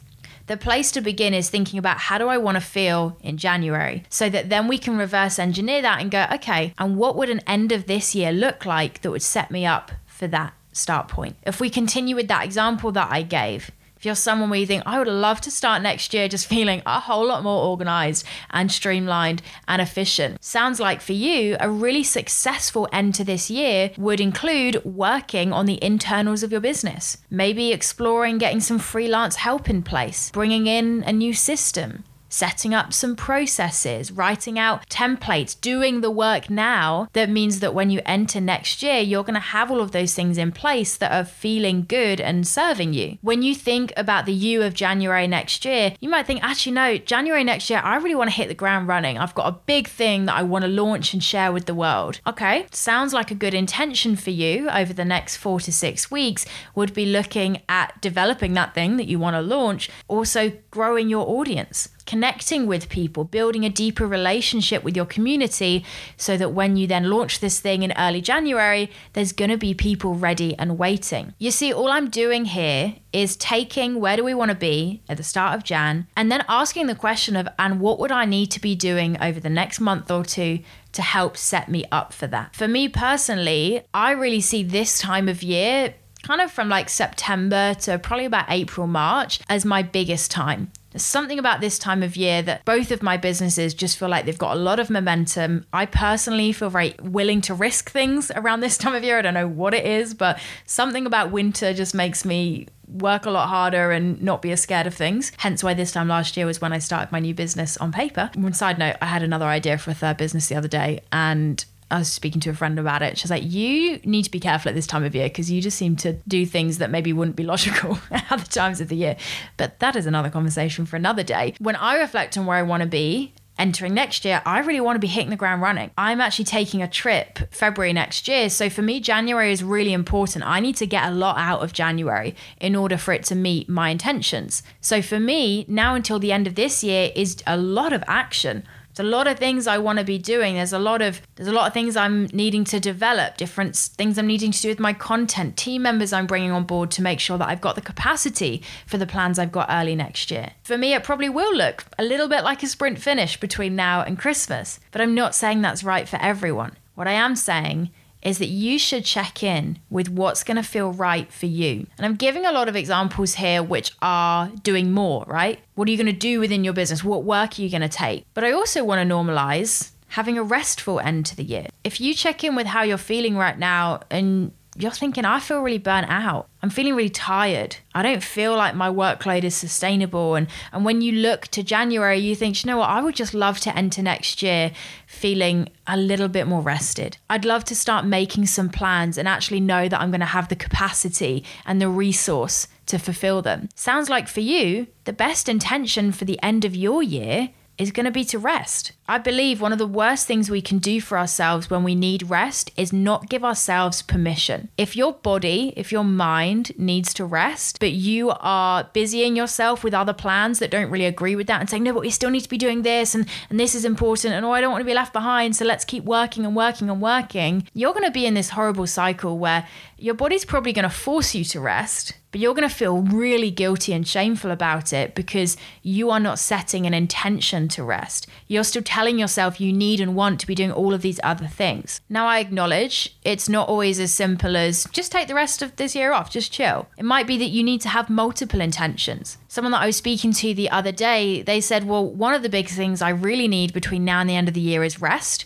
the 0.51 0.57
place 0.57 0.91
to 0.91 0.99
begin 0.99 1.33
is 1.33 1.49
thinking 1.49 1.79
about 1.79 1.97
how 1.97 2.17
do 2.17 2.27
I 2.27 2.37
want 2.37 2.55
to 2.55 2.61
feel 2.61 3.15
in 3.21 3.37
January 3.37 4.03
so 4.09 4.27
that 4.27 4.49
then 4.49 4.67
we 4.67 4.77
can 4.77 4.97
reverse 4.97 5.39
engineer 5.39 5.81
that 5.81 6.01
and 6.01 6.11
go, 6.11 6.27
okay, 6.33 6.73
and 6.77 6.97
what 6.97 7.15
would 7.15 7.29
an 7.29 7.39
end 7.47 7.71
of 7.71 7.87
this 7.87 8.13
year 8.13 8.33
look 8.33 8.65
like 8.65 9.01
that 9.01 9.11
would 9.11 9.21
set 9.21 9.49
me 9.49 9.65
up 9.65 9.93
for 10.05 10.27
that 10.27 10.53
start 10.73 11.07
point? 11.07 11.37
If 11.43 11.61
we 11.61 11.69
continue 11.69 12.17
with 12.17 12.27
that 12.27 12.43
example 12.43 12.91
that 12.91 13.07
I 13.09 13.21
gave, 13.21 13.71
if 14.01 14.05
you're 14.07 14.15
someone 14.15 14.49
where 14.49 14.57
you 14.57 14.65
think, 14.65 14.81
I 14.87 14.97
would 14.97 15.07
love 15.07 15.41
to 15.41 15.51
start 15.51 15.83
next 15.83 16.11
year 16.11 16.27
just 16.27 16.47
feeling 16.55 16.81
a 16.87 16.99
whole 16.99 17.27
lot 17.27 17.43
more 17.43 17.67
organized 17.67 18.25
and 18.49 18.71
streamlined 18.71 19.43
and 19.67 19.79
efficient, 19.79 20.43
sounds 20.43 20.79
like 20.79 21.01
for 21.01 21.13
you, 21.13 21.55
a 21.59 21.69
really 21.69 22.01
successful 22.01 22.89
end 22.91 23.13
to 23.13 23.23
this 23.23 23.51
year 23.51 23.91
would 23.99 24.19
include 24.19 24.83
working 24.83 25.53
on 25.53 25.67
the 25.67 25.77
internals 25.83 26.41
of 26.41 26.51
your 26.51 26.61
business. 26.61 27.19
Maybe 27.29 27.71
exploring 27.71 28.39
getting 28.39 28.59
some 28.59 28.79
freelance 28.79 29.35
help 29.35 29.69
in 29.69 29.83
place, 29.83 30.31
bringing 30.31 30.65
in 30.65 31.03
a 31.03 31.13
new 31.13 31.35
system, 31.35 32.03
setting 32.31 32.73
up 32.73 32.93
some 32.93 33.15
processes, 33.15 34.11
writing 34.11 34.57
out 34.57 34.87
templates, 34.89 35.59
doing 35.59 36.01
the 36.01 36.09
work 36.09 36.49
now 36.49 37.07
that 37.13 37.29
means 37.29 37.59
that 37.59 37.73
when 37.73 37.89
you 37.89 38.01
enter 38.05 38.41
next 38.41 38.81
year, 38.81 38.99
you're 38.99 39.23
going 39.23 39.33
to 39.35 39.39
have 39.39 39.69
all 39.69 39.81
of 39.81 39.91
those 39.91 40.13
things 40.15 40.37
in 40.37 40.51
place 40.51 40.97
that 40.97 41.11
are 41.11 41.25
feeling 41.25 41.85
good 41.87 42.19
and 42.19 42.47
serving 42.47 42.93
you. 42.93 43.17
When 43.21 43.41
you 43.41 43.53
think 43.53 43.93
about 43.97 44.25
the 44.25 44.33
you 44.33 44.63
of 44.63 44.73
January 44.73 45.27
next 45.27 45.65
year, 45.65 45.93
you 45.99 46.09
might 46.09 46.25
think, 46.25 46.43
actually, 46.43 46.73
no, 46.73 46.97
January 46.97 47.43
next 47.43 47.69
year, 47.69 47.81
I 47.83 47.97
really 47.97 48.15
want 48.15 48.29
to 48.29 48.35
hit 48.35 48.47
the 48.47 48.53
ground 48.53 48.87
running. 48.87 49.17
I've 49.17 49.35
got 49.35 49.47
a 49.47 49.59
big 49.65 49.87
thing 49.87 50.25
that 50.25 50.35
I 50.35 50.43
want 50.43 50.63
to 50.63 50.69
launch 50.69 51.13
and 51.13 51.23
share 51.23 51.51
with 51.51 51.65
the 51.65 51.75
world. 51.75 52.21
Okay, 52.25 52.67
sounds 52.71 53.13
like 53.13 53.31
a 53.31 53.35
good 53.35 53.53
intention 53.53 54.15
for 54.15 54.29
you 54.29 54.69
over 54.69 54.93
the 54.93 55.05
next 55.05 55.37
four 55.37 55.59
to 55.59 55.71
six 55.71 56.09
weeks 56.09 56.45
would 56.75 56.93
be 56.93 57.05
looking 57.05 57.61
at 57.67 58.01
developing 58.01 58.53
that 58.53 58.73
thing 58.73 58.97
that 58.97 59.07
you 59.07 59.19
want 59.19 59.35
to 59.35 59.41
launch, 59.41 59.89
also 60.07 60.51
growing 60.71 61.09
your 61.09 61.27
audience 61.27 61.89
connecting 62.11 62.67
with 62.67 62.89
people, 62.89 63.23
building 63.23 63.63
a 63.63 63.69
deeper 63.69 64.05
relationship 64.05 64.83
with 64.83 64.97
your 64.97 65.05
community 65.05 65.85
so 66.17 66.35
that 66.35 66.49
when 66.51 66.75
you 66.75 66.85
then 66.85 67.09
launch 67.09 67.39
this 67.39 67.61
thing 67.61 67.83
in 67.83 67.93
early 67.97 68.19
January, 68.19 68.91
there's 69.13 69.31
going 69.31 69.49
to 69.49 69.55
be 69.55 69.73
people 69.73 70.13
ready 70.13 70.53
and 70.59 70.77
waiting. 70.77 71.33
You 71.39 71.51
see, 71.51 71.71
all 71.71 71.87
I'm 71.87 72.09
doing 72.09 72.43
here 72.43 72.95
is 73.13 73.37
taking 73.37 74.01
where 74.01 74.17
do 74.17 74.25
we 74.25 74.33
want 74.33 74.51
to 74.51 74.55
be 74.55 75.01
at 75.07 75.15
the 75.15 75.23
start 75.23 75.55
of 75.55 75.63
Jan 75.63 76.05
and 76.17 76.29
then 76.29 76.43
asking 76.49 76.87
the 76.87 76.95
question 76.95 77.37
of, 77.37 77.47
and 77.57 77.79
what 77.79 77.97
would 77.97 78.11
I 78.11 78.25
need 78.25 78.51
to 78.51 78.59
be 78.59 78.75
doing 78.75 79.15
over 79.21 79.39
the 79.39 79.49
next 79.49 79.79
month 79.79 80.11
or 80.11 80.25
two 80.25 80.59
to 80.91 81.01
help 81.01 81.37
set 81.37 81.69
me 81.69 81.85
up 81.93 82.11
for 82.11 82.27
that? 82.27 82.53
For 82.53 82.67
me 82.67 82.89
personally, 82.89 83.83
I 83.93 84.11
really 84.11 84.41
see 84.41 84.63
this 84.63 84.99
time 84.99 85.29
of 85.29 85.41
year 85.43 85.93
kind 86.23 86.41
of 86.41 86.51
from 86.51 86.67
like 86.67 86.89
September 86.89 87.73
to 87.73 87.97
probably 87.99 88.25
about 88.25 88.45
April, 88.49 88.85
March 88.85 89.39
as 89.47 89.63
my 89.63 89.81
biggest 89.81 90.29
time. 90.29 90.73
There's 90.91 91.03
something 91.03 91.39
about 91.39 91.61
this 91.61 91.79
time 91.79 92.03
of 92.03 92.17
year 92.17 92.41
that 92.41 92.65
both 92.65 92.91
of 92.91 93.01
my 93.01 93.15
businesses 93.15 93.73
just 93.73 93.97
feel 93.97 94.09
like 94.09 94.25
they've 94.25 94.37
got 94.37 94.55
a 94.55 94.59
lot 94.59 94.79
of 94.79 94.89
momentum. 94.89 95.65
I 95.71 95.85
personally 95.85 96.51
feel 96.51 96.69
very 96.69 96.95
willing 97.01 97.39
to 97.41 97.53
risk 97.53 97.89
things 97.89 98.29
around 98.35 98.59
this 98.59 98.77
time 98.77 98.93
of 98.93 99.03
year. 99.03 99.17
I 99.17 99.21
don't 99.21 99.33
know 99.33 99.47
what 99.47 99.73
it 99.73 99.85
is, 99.85 100.13
but 100.13 100.39
something 100.65 101.05
about 101.05 101.31
winter 101.31 101.73
just 101.73 101.95
makes 101.95 102.25
me 102.25 102.67
work 102.87 103.25
a 103.25 103.31
lot 103.31 103.47
harder 103.47 103.91
and 103.91 104.21
not 104.21 104.41
be 104.41 104.51
as 104.51 104.61
scared 104.61 104.85
of 104.85 104.93
things. 104.93 105.31
Hence 105.37 105.63
why 105.63 105.73
this 105.73 105.93
time 105.93 106.09
last 106.09 106.35
year 106.35 106.45
was 106.45 106.59
when 106.59 106.73
I 106.73 106.79
started 106.79 107.11
my 107.11 107.19
new 107.19 107.33
business 107.33 107.77
on 107.77 107.93
paper. 107.93 108.29
One 108.35 108.53
side 108.53 108.77
note, 108.77 108.97
I 109.01 109.05
had 109.05 109.23
another 109.23 109.45
idea 109.45 109.77
for 109.77 109.91
a 109.91 109.93
third 109.93 110.17
business 110.17 110.47
the 110.47 110.55
other 110.55 110.67
day 110.67 111.01
and 111.11 111.63
I 111.91 111.99
was 111.99 112.07
speaking 112.07 112.39
to 112.41 112.49
a 112.49 112.53
friend 112.53 112.79
about 112.79 113.01
it. 113.01 113.17
She's 113.17 113.29
like, 113.29 113.43
you 113.43 113.99
need 114.05 114.23
to 114.23 114.31
be 114.31 114.39
careful 114.39 114.69
at 114.69 114.75
this 114.75 114.87
time 114.87 115.03
of 115.03 115.13
year 115.13 115.27
because 115.27 115.51
you 115.51 115.61
just 115.61 115.77
seem 115.77 115.95
to 115.97 116.13
do 116.27 116.45
things 116.45 116.77
that 116.77 116.89
maybe 116.89 117.11
wouldn't 117.11 117.35
be 117.35 117.43
logical 117.43 117.99
at 118.11 118.31
other 118.31 118.45
times 118.45 118.79
of 118.79 118.87
the 118.87 118.95
year. 118.95 119.17
But 119.57 119.79
that 119.79 119.95
is 119.95 120.05
another 120.05 120.29
conversation 120.29 120.85
for 120.85 120.95
another 120.95 121.23
day. 121.23 121.53
When 121.59 121.75
I 121.75 121.97
reflect 121.97 122.37
on 122.37 122.45
where 122.45 122.57
I 122.57 122.63
want 122.63 122.81
to 122.81 122.87
be 122.87 123.33
entering 123.59 123.93
next 123.93 124.23
year, 124.23 124.41
I 124.45 124.59
really 124.59 124.79
want 124.79 124.95
to 124.95 124.99
be 124.99 125.07
hitting 125.07 125.29
the 125.29 125.35
ground 125.35 125.61
running. 125.61 125.91
I'm 125.97 126.21
actually 126.21 126.45
taking 126.45 126.81
a 126.81 126.87
trip 126.87 127.39
February 127.51 127.93
next 127.93 128.27
year. 128.27 128.49
So 128.49 128.69
for 128.69 128.81
me, 128.81 128.99
January 128.99 129.51
is 129.51 129.63
really 129.63 129.93
important. 129.93 130.47
I 130.47 130.61
need 130.61 130.77
to 130.77 130.87
get 130.87 131.07
a 131.07 131.11
lot 131.11 131.37
out 131.37 131.61
of 131.61 131.73
January 131.73 132.35
in 132.59 132.75
order 132.75 132.97
for 132.97 133.13
it 133.13 133.23
to 133.25 133.35
meet 133.35 133.67
my 133.67 133.89
intentions. 133.89 134.63
So 134.79 135.01
for 135.01 135.19
me, 135.19 135.65
now 135.67 135.93
until 135.93 136.19
the 136.19 136.31
end 136.31 136.47
of 136.47 136.55
this 136.55 136.83
year 136.83 137.11
is 137.15 137.43
a 137.45 137.57
lot 137.57 137.93
of 137.93 138.03
action. 138.07 138.63
A 139.01 139.03
lot 139.03 139.25
of 139.25 139.39
things 139.39 139.65
I 139.65 139.79
want 139.79 139.97
to 139.97 140.05
be 140.05 140.19
doing. 140.19 140.53
There's 140.53 140.73
a 140.73 140.77
lot 140.79 141.01
of 141.01 141.21
there's 141.35 141.47
a 141.47 141.51
lot 141.51 141.65
of 141.65 141.73
things 141.73 141.97
I'm 141.97 142.25
needing 142.27 142.63
to 142.65 142.79
develop, 142.79 143.35
different 143.35 143.75
things 143.75 144.19
I'm 144.19 144.27
needing 144.27 144.51
to 144.51 144.61
do 144.61 144.69
with 144.69 144.79
my 144.79 144.93
content, 144.93 145.57
team 145.57 145.81
members 145.81 146.13
I'm 146.13 146.27
bringing 146.27 146.51
on 146.51 146.65
board 146.65 146.91
to 146.91 147.01
make 147.01 147.19
sure 147.19 147.39
that 147.39 147.49
I've 147.49 147.61
got 147.61 147.73
the 147.73 147.81
capacity 147.81 148.61
for 148.85 148.99
the 148.99 149.07
plans 149.07 149.39
I've 149.39 149.51
got 149.51 149.71
early 149.71 149.95
next 149.95 150.29
year. 150.29 150.51
For 150.63 150.77
me, 150.77 150.93
it 150.93 151.03
probably 151.03 151.29
will 151.29 151.55
look 151.55 151.83
a 151.97 152.03
little 152.03 152.27
bit 152.27 152.43
like 152.43 152.61
a 152.61 152.67
sprint 152.67 152.99
finish 152.99 153.39
between 153.39 153.75
now 153.75 154.03
and 154.03 154.19
Christmas, 154.19 154.79
but 154.91 155.01
I'm 155.01 155.15
not 155.15 155.33
saying 155.33 155.63
that's 155.63 155.83
right 155.83 156.07
for 156.07 156.17
everyone. 156.21 156.77
What 156.93 157.07
I 157.07 157.13
am 157.13 157.35
saying 157.35 157.89
is 158.21 158.37
that 158.37 158.47
you 158.47 158.77
should 158.77 159.05
check 159.05 159.43
in 159.43 159.79
with 159.89 160.09
what's 160.09 160.43
going 160.43 160.57
to 160.57 160.63
feel 160.63 160.91
right 160.91 161.31
for 161.31 161.47
you. 161.47 161.87
And 161.97 162.05
I'm 162.05 162.15
giving 162.15 162.45
a 162.45 162.51
lot 162.51 162.69
of 162.69 162.75
examples 162.75 163.35
here 163.35 163.63
which 163.63 163.91
are 164.01 164.47
doing 164.63 164.91
more, 164.91 165.25
right? 165.27 165.59
What 165.75 165.87
are 165.87 165.91
you 165.91 165.97
going 165.97 166.05
to 166.07 166.13
do 166.13 166.39
within 166.39 166.63
your 166.63 166.73
business? 166.73 167.03
What 167.03 167.23
work 167.23 167.57
are 167.57 167.61
you 167.61 167.69
going 167.69 167.81
to 167.81 167.89
take? 167.89 168.25
But 168.33 168.43
I 168.43 168.51
also 168.51 168.83
want 168.83 169.07
to 169.07 169.13
normalize 169.13 169.91
having 170.09 170.37
a 170.37 170.43
restful 170.43 170.99
end 170.99 171.25
to 171.25 171.35
the 171.35 171.43
year. 171.43 171.67
If 171.83 172.01
you 172.01 172.13
check 172.13 172.43
in 172.43 172.55
with 172.55 172.67
how 172.67 172.83
you're 172.83 172.97
feeling 172.97 173.37
right 173.37 173.57
now 173.57 174.01
and 174.09 174.51
you're 174.81 174.91
thinking, 174.91 175.25
I 175.25 175.39
feel 175.39 175.61
really 175.61 175.77
burnt 175.77 176.09
out. 176.09 176.47
I'm 176.63 176.69
feeling 176.69 176.95
really 176.95 177.09
tired. 177.09 177.77
I 177.93 178.03
don't 178.03 178.23
feel 178.23 178.55
like 178.55 178.75
my 178.75 178.89
workload 178.89 179.43
is 179.43 179.55
sustainable. 179.55 180.35
And, 180.35 180.47
and 180.71 180.85
when 180.85 181.01
you 181.01 181.13
look 181.13 181.47
to 181.49 181.63
January, 181.63 182.19
you 182.19 182.35
think, 182.35 182.63
you 182.63 182.69
know 182.69 182.77
what, 182.77 182.89
I 182.89 183.01
would 183.01 183.15
just 183.15 183.33
love 183.33 183.59
to 183.61 183.75
enter 183.75 184.01
next 184.01 184.41
year 184.41 184.71
feeling 185.07 185.69
a 185.87 185.97
little 185.97 186.27
bit 186.27 186.47
more 186.47 186.61
rested. 186.61 187.17
I'd 187.29 187.45
love 187.45 187.63
to 187.65 187.75
start 187.75 188.05
making 188.05 188.45
some 188.45 188.69
plans 188.69 189.17
and 189.17 189.27
actually 189.27 189.59
know 189.59 189.87
that 189.87 189.99
I'm 189.99 190.11
going 190.11 190.19
to 190.19 190.25
have 190.25 190.49
the 190.49 190.55
capacity 190.55 191.43
and 191.65 191.81
the 191.81 191.89
resource 191.89 192.67
to 192.87 192.97
fulfill 192.97 193.41
them. 193.41 193.69
Sounds 193.75 194.09
like 194.09 194.27
for 194.27 194.41
you, 194.41 194.87
the 195.05 195.13
best 195.13 195.49
intention 195.49 196.11
for 196.11 196.25
the 196.25 196.41
end 196.43 196.65
of 196.65 196.75
your 196.75 197.01
year 197.01 197.49
is 197.81 197.91
going 197.91 198.05
to 198.05 198.11
be 198.11 198.23
to 198.25 198.37
rest. 198.37 198.91
I 199.07 199.17
believe 199.17 199.59
one 199.59 199.73
of 199.73 199.79
the 199.79 199.87
worst 199.87 200.27
things 200.27 200.49
we 200.49 200.61
can 200.61 200.77
do 200.77 201.01
for 201.01 201.17
ourselves 201.17 201.69
when 201.69 201.83
we 201.83 201.95
need 201.95 202.29
rest 202.29 202.71
is 202.77 202.93
not 202.93 203.27
give 203.27 203.43
ourselves 203.43 204.03
permission. 204.03 204.69
If 204.77 204.95
your 204.95 205.13
body, 205.13 205.73
if 205.75 205.91
your 205.91 206.03
mind 206.03 206.71
needs 206.77 207.13
to 207.15 207.25
rest, 207.25 207.79
but 207.79 207.91
you 207.91 208.31
are 208.39 208.87
busying 208.93 209.35
yourself 209.35 209.83
with 209.83 209.95
other 209.95 210.13
plans 210.13 210.59
that 210.59 210.69
don't 210.69 210.91
really 210.91 211.07
agree 211.07 211.35
with 211.35 211.47
that 211.47 211.59
and 211.59 211.69
saying, 211.69 211.83
no, 211.83 211.93
but 211.93 212.01
we 212.01 212.11
still 212.11 212.29
need 212.29 212.41
to 212.41 212.49
be 212.49 212.57
doing 212.57 212.83
this 212.83 213.15
and, 213.15 213.27
and 213.49 213.59
this 213.59 213.73
is 213.73 213.83
important 213.83 214.33
and 214.35 214.45
oh, 214.45 214.51
I 214.51 214.61
don't 214.61 214.71
want 214.71 214.81
to 214.81 214.85
be 214.85 214.93
left 214.93 215.11
behind, 215.11 215.55
so 215.55 215.65
let's 215.65 215.83
keep 215.83 216.03
working 216.03 216.45
and 216.45 216.55
working 216.55 216.89
and 216.89 217.01
working, 217.01 217.67
you're 217.73 217.93
going 217.93 218.05
to 218.05 218.11
be 218.11 218.27
in 218.27 218.35
this 218.35 218.51
horrible 218.51 218.87
cycle 218.87 219.39
where 219.39 219.67
your 220.01 220.15
body's 220.15 220.45
probably 220.45 220.73
going 220.73 220.83
to 220.83 220.89
force 220.89 221.35
you 221.35 221.43
to 221.45 221.59
rest 221.59 222.13
but 222.31 222.39
you're 222.39 222.55
going 222.55 222.67
to 222.67 222.73
feel 222.73 223.01
really 223.01 223.51
guilty 223.51 223.93
and 223.93 224.07
shameful 224.07 224.51
about 224.51 224.93
it 224.93 225.13
because 225.15 225.57
you 225.83 226.09
are 226.09 226.19
not 226.19 226.39
setting 226.39 226.85
an 226.85 226.93
intention 226.93 227.67
to 227.69 227.83
rest. 227.83 228.27
You're 228.47 228.63
still 228.63 228.81
telling 228.81 229.19
yourself 229.19 229.59
you 229.59 229.73
need 229.73 229.99
and 229.99 230.15
want 230.15 230.39
to 230.39 230.47
be 230.47 230.55
doing 230.55 230.71
all 230.71 230.93
of 230.93 231.01
these 231.01 231.19
other 231.23 231.47
things. 231.47 231.99
Now, 232.09 232.27
I 232.27 232.39
acknowledge 232.39 233.15
it's 233.23 233.49
not 233.49 233.67
always 233.67 233.99
as 233.99 234.13
simple 234.13 234.55
as 234.55 234.85
just 234.91 235.11
take 235.11 235.27
the 235.27 235.35
rest 235.35 235.61
of 235.61 235.75
this 235.75 235.95
year 235.95 236.13
off, 236.13 236.31
just 236.31 236.51
chill. 236.51 236.87
It 236.97 237.05
might 237.05 237.27
be 237.27 237.37
that 237.37 237.45
you 237.45 237.63
need 237.63 237.81
to 237.81 237.89
have 237.89 238.09
multiple 238.09 238.61
intentions. 238.61 239.37
Someone 239.47 239.73
that 239.73 239.81
I 239.81 239.87
was 239.87 239.97
speaking 239.97 240.31
to 240.33 240.53
the 240.53 240.69
other 240.69 240.93
day, 240.93 241.41
they 241.41 241.59
said, 241.59 241.83
Well, 241.83 242.05
one 242.05 242.33
of 242.33 242.43
the 242.43 242.49
big 242.49 242.69
things 242.69 243.01
I 243.01 243.09
really 243.09 243.47
need 243.47 243.73
between 243.73 244.05
now 244.05 244.21
and 244.21 244.29
the 244.29 244.35
end 244.35 244.47
of 244.47 244.53
the 244.53 244.61
year 244.61 244.83
is 244.83 245.01
rest. 245.01 245.45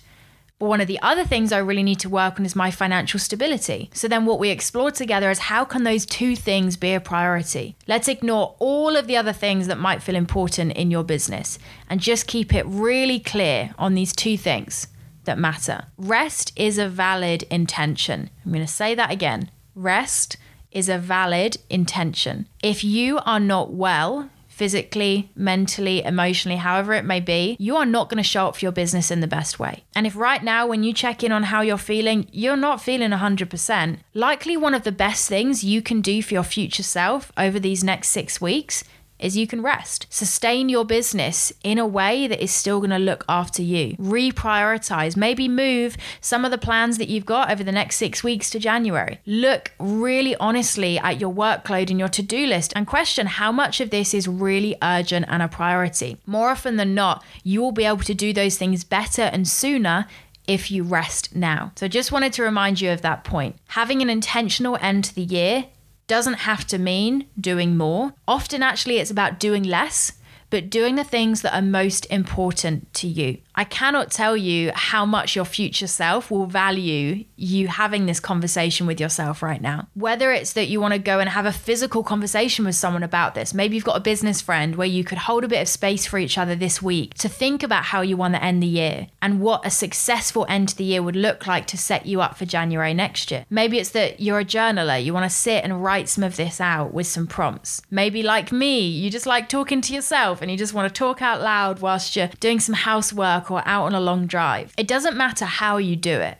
But 0.57 0.67
one 0.67 0.79
of 0.79 0.87
the 0.87 1.01
other 1.01 1.25
things 1.25 1.51
I 1.51 1.57
really 1.57 1.83
need 1.83 1.99
to 1.99 2.09
work 2.09 2.39
on 2.39 2.45
is 2.45 2.55
my 2.55 2.71
financial 2.71 3.19
stability. 3.19 3.89
So 3.93 4.07
then 4.07 4.25
what 4.25 4.39
we 4.39 4.49
explore 4.49 4.89
together 4.89 5.29
is 5.29 5.39
how 5.39 5.65
can 5.65 5.83
those 5.83 6.05
two 6.05 6.35
things 6.35 6.77
be 6.77 6.93
a 6.93 7.01
priority? 7.01 7.75
Let's 7.87 8.07
ignore 8.07 8.55
all 8.59 8.95
of 8.95 9.07
the 9.07 9.17
other 9.17 9.33
things 9.33 9.67
that 9.67 9.77
might 9.77 10.01
feel 10.01 10.15
important 10.15 10.71
in 10.73 10.91
your 10.91 11.03
business 11.03 11.59
and 11.89 11.99
just 11.99 12.27
keep 12.27 12.53
it 12.53 12.65
really 12.65 13.19
clear 13.19 13.75
on 13.77 13.95
these 13.95 14.13
two 14.13 14.37
things 14.37 14.87
that 15.25 15.37
matter. 15.37 15.85
Rest 15.97 16.53
is 16.55 16.77
a 16.77 16.87
valid 16.87 17.43
intention. 17.43 18.29
I'm 18.45 18.51
going 18.51 18.65
to 18.65 18.71
say 18.71 18.95
that 18.95 19.11
again. 19.11 19.51
Rest 19.75 20.37
is 20.71 20.87
a 20.87 20.97
valid 20.97 21.57
intention. 21.69 22.47
If 22.63 22.83
you 22.83 23.19
are 23.25 23.39
not 23.39 23.73
well, 23.73 24.29
physically, 24.55 25.29
mentally, 25.35 26.01
emotionally, 26.01 26.55
however 26.55 26.93
it 26.93 27.03
may 27.03 27.19
be, 27.19 27.57
you 27.59 27.75
are 27.75 27.85
not 27.85 28.07
going 28.07 28.23
to 28.23 28.23
show 28.23 28.47
up 28.47 28.55
for 28.55 28.63
your 28.63 28.71
business 28.71 29.11
in 29.11 29.19
the 29.19 29.27
best 29.27 29.59
way. 29.59 29.83
And 29.93 30.07
if 30.07 30.15
right 30.15 30.41
now, 30.41 30.65
when 30.65 30.81
you 30.81 30.93
check 30.93 31.25
in 31.25 31.33
on 31.33 31.43
how 31.43 31.59
you're 31.59 31.77
feeling, 31.77 32.29
you're 32.31 32.55
not 32.55 32.81
feeling 32.81 33.09
100%, 33.09 33.97
likely 34.13 34.55
one 34.55 34.73
of 34.73 34.83
the 34.83 34.93
best 34.93 35.27
things 35.27 35.65
you 35.65 35.81
can 35.81 35.99
do 35.99 36.21
for 36.21 36.33
your 36.33 36.43
future 36.43 36.83
self 36.83 37.33
over 37.35 37.59
these 37.59 37.83
next 37.83 38.07
six 38.09 38.39
weeks 38.39 38.85
is 39.25 39.35
you 39.35 39.47
can 39.47 39.61
rest. 39.61 40.05
Sustain 40.09 40.69
your 40.69 40.85
business 40.85 41.51
in 41.63 41.77
a 41.77 41.87
way 41.87 42.27
that 42.27 42.41
is 42.41 42.51
still 42.51 42.79
going 42.79 42.91
to 42.91 42.99
look 42.99 43.25
after 43.27 43.61
you. 43.61 43.95
Reprioritize, 43.97 45.17
maybe 45.17 45.47
move 45.47 45.97
some 46.21 46.45
of 46.45 46.51
the 46.51 46.57
plans 46.57 46.97
that 46.97 47.09
you've 47.09 47.25
got 47.25 47.49
over 47.51 47.63
the 47.63 47.71
next 47.71 47.97
six 47.97 48.23
weeks 48.23 48.49
to 48.51 48.59
January. 48.59 49.19
Look 49.25 49.71
really 49.79 50.35
honestly 50.35 50.99
at 50.99 51.19
your 51.19 51.33
workload 51.33 51.89
and 51.89 51.99
your 51.99 52.09
to 52.09 52.21
do 52.21 52.45
list 52.45 52.71
and 52.75 52.85
question 52.85 53.27
how 53.27 53.51
much 53.51 53.81
of 53.81 53.89
this 53.89 54.13
is 54.13 54.27
really 54.27 54.75
urgent 54.81 55.25
and 55.27 55.41
a 55.41 55.47
priority. 55.47 56.17
More 56.25 56.49
often 56.49 56.75
than 56.75 56.93
not, 56.93 57.23
you 57.43 57.61
will 57.61 57.71
be 57.71 57.85
able 57.85 58.03
to 58.03 58.13
do 58.13 58.31
those 58.31 58.57
things 58.57 58.83
better 58.83 59.23
and 59.23 59.47
sooner 59.47 60.05
if 60.47 60.69
you 60.69 60.83
rest 60.83 61.35
now. 61.35 61.71
So 61.75 61.87
just 61.87 62.11
wanted 62.11 62.33
to 62.33 62.43
remind 62.43 62.79
you 62.79 62.91
of 62.91 63.01
that 63.01 63.23
point. 63.23 63.55
Having 63.69 64.01
an 64.01 64.09
intentional 64.09 64.77
end 64.79 65.05
to 65.05 65.15
the 65.15 65.23
year 65.23 65.65
doesn't 66.07 66.39
have 66.39 66.65
to 66.67 66.77
mean 66.77 67.27
doing 67.39 67.77
more. 67.77 68.13
Often, 68.27 68.63
actually, 68.63 68.97
it's 68.97 69.11
about 69.11 69.39
doing 69.39 69.63
less, 69.63 70.13
but 70.49 70.69
doing 70.69 70.95
the 70.95 71.03
things 71.03 71.41
that 71.41 71.55
are 71.55 71.61
most 71.61 72.05
important 72.07 72.93
to 72.95 73.07
you. 73.07 73.39
I 73.55 73.63
cannot 73.63 74.11
tell 74.11 74.35
you 74.35 74.71
how 74.75 75.05
much 75.05 75.35
your 75.35 75.45
future 75.45 75.87
self 75.87 76.29
will 76.29 76.45
value 76.45 77.25
you 77.37 77.67
having 77.67 78.05
this 78.05 78.19
conversation 78.19 78.85
with 78.85 78.99
yourself 78.99 79.41
right 79.41 79.61
now. 79.61 79.87
Whether 79.93 80.31
it's 80.31 80.53
that 80.53 80.67
you 80.67 80.81
want 80.81 80.93
to 80.93 80.99
go 80.99 81.19
and 81.19 81.29
have 81.29 81.45
a 81.45 81.51
physical 81.51 82.03
conversation 82.03 82.65
with 82.65 82.75
someone 82.75 83.03
about 83.03 83.33
this, 83.33 83.53
maybe 83.53 83.75
you've 83.75 83.85
got 83.85 83.97
a 83.97 84.01
business 84.01 84.41
friend 84.41 84.75
where 84.75 84.87
you 84.87 85.03
could 85.03 85.19
hold 85.19 85.43
a 85.43 85.47
bit 85.47 85.61
of 85.61 85.67
space 85.69 86.05
for 86.05 86.17
each 86.17 86.37
other 86.37 86.55
this 86.55 86.81
week 86.81 87.13
to 87.15 87.29
think 87.29 87.63
about 87.63 87.85
how 87.85 88.01
you 88.01 88.17
want 88.17 88.33
to 88.33 88.43
end 88.43 88.61
the 88.61 88.67
year 88.67 89.07
and 89.21 89.39
what 89.39 89.65
a 89.65 89.71
successful 89.71 90.45
end 90.49 90.69
to 90.69 90.77
the 90.77 90.83
year 90.83 91.01
would 91.01 91.15
look 91.15 91.47
like 91.47 91.65
to 91.67 91.77
set 91.77 92.05
you 92.05 92.21
up 92.21 92.37
for 92.37 92.45
January 92.45 92.93
next 92.93 93.31
year. 93.31 93.45
Maybe 93.49 93.79
it's 93.79 93.91
that 93.91 94.19
you're 94.19 94.39
a 94.39 94.45
journaler, 94.45 95.03
you 95.03 95.13
want 95.13 95.29
to 95.29 95.35
sit 95.35 95.63
and 95.63 95.83
write 95.83 96.09
some 96.09 96.23
of 96.23 96.35
this 96.35 96.59
out 96.59 96.93
with 96.93 97.07
some 97.07 97.27
prompts. 97.27 97.81
Maybe, 97.89 98.21
like 98.21 98.51
me, 98.51 98.79
you 98.81 99.09
just 99.09 99.25
like 99.25 99.47
talking 99.47 99.81
to 99.81 99.93
yourself 99.93 100.41
and 100.41 100.51
you 100.51 100.57
just 100.57 100.73
want 100.73 100.93
to 100.93 100.97
talk 100.97 101.21
out 101.21 101.41
loud 101.41 101.79
whilst 101.79 102.15
you're 102.15 102.29
doing 102.39 102.59
some 102.59 102.75
housework 102.75 103.44
work 103.49 103.63
or 103.63 103.67
out 103.67 103.85
on 103.85 103.95
a 103.95 103.99
long 103.99 104.27
drive. 104.27 104.73
It 104.77 104.87
doesn't 104.87 105.17
matter 105.17 105.45
how 105.45 105.77
you 105.77 105.95
do 105.95 106.19
it, 106.19 106.37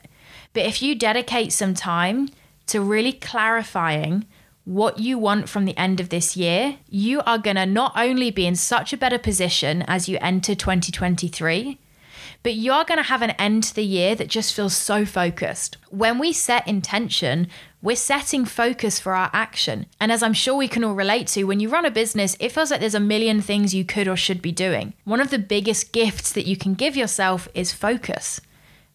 but 0.52 0.64
if 0.64 0.82
you 0.82 0.94
dedicate 0.94 1.52
some 1.52 1.74
time 1.74 2.28
to 2.66 2.80
really 2.80 3.12
clarifying 3.12 4.24
what 4.64 4.98
you 4.98 5.16
want 5.16 5.48
from 5.48 5.64
the 5.64 5.76
end 5.76 6.00
of 6.00 6.08
this 6.08 6.36
year, 6.36 6.78
you 6.88 7.20
are 7.24 7.38
going 7.38 7.56
to 7.56 7.66
not 7.66 7.92
only 7.96 8.30
be 8.32 8.46
in 8.46 8.56
such 8.56 8.92
a 8.92 8.96
better 8.96 9.18
position 9.18 9.82
as 9.86 10.08
you 10.08 10.18
enter 10.20 10.54
2023, 10.54 11.78
but 12.42 12.54
you're 12.54 12.84
going 12.84 12.98
to 12.98 13.02
have 13.02 13.22
an 13.22 13.30
end 13.32 13.64
to 13.64 13.74
the 13.74 13.84
year 13.84 14.14
that 14.14 14.28
just 14.28 14.54
feels 14.54 14.76
so 14.76 15.04
focused. 15.04 15.76
When 15.90 16.18
we 16.18 16.32
set 16.32 16.66
intention, 16.66 17.48
we're 17.82 17.96
setting 17.96 18.44
focus 18.44 18.98
for 18.98 19.14
our 19.14 19.30
action. 19.32 19.86
And 20.00 20.10
as 20.10 20.22
I'm 20.22 20.32
sure 20.32 20.54
we 20.54 20.68
can 20.68 20.84
all 20.84 20.94
relate 20.94 21.26
to, 21.28 21.44
when 21.44 21.60
you 21.60 21.68
run 21.68 21.84
a 21.84 21.90
business, 21.90 22.36
it 22.40 22.52
feels 22.52 22.70
like 22.70 22.80
there's 22.80 22.94
a 22.94 23.00
million 23.00 23.40
things 23.40 23.74
you 23.74 23.84
could 23.84 24.08
or 24.08 24.16
should 24.16 24.42
be 24.42 24.52
doing. 24.52 24.94
One 25.04 25.20
of 25.20 25.30
the 25.30 25.38
biggest 25.38 25.92
gifts 25.92 26.32
that 26.32 26.46
you 26.46 26.56
can 26.56 26.74
give 26.74 26.96
yourself 26.96 27.48
is 27.54 27.72
focus 27.72 28.40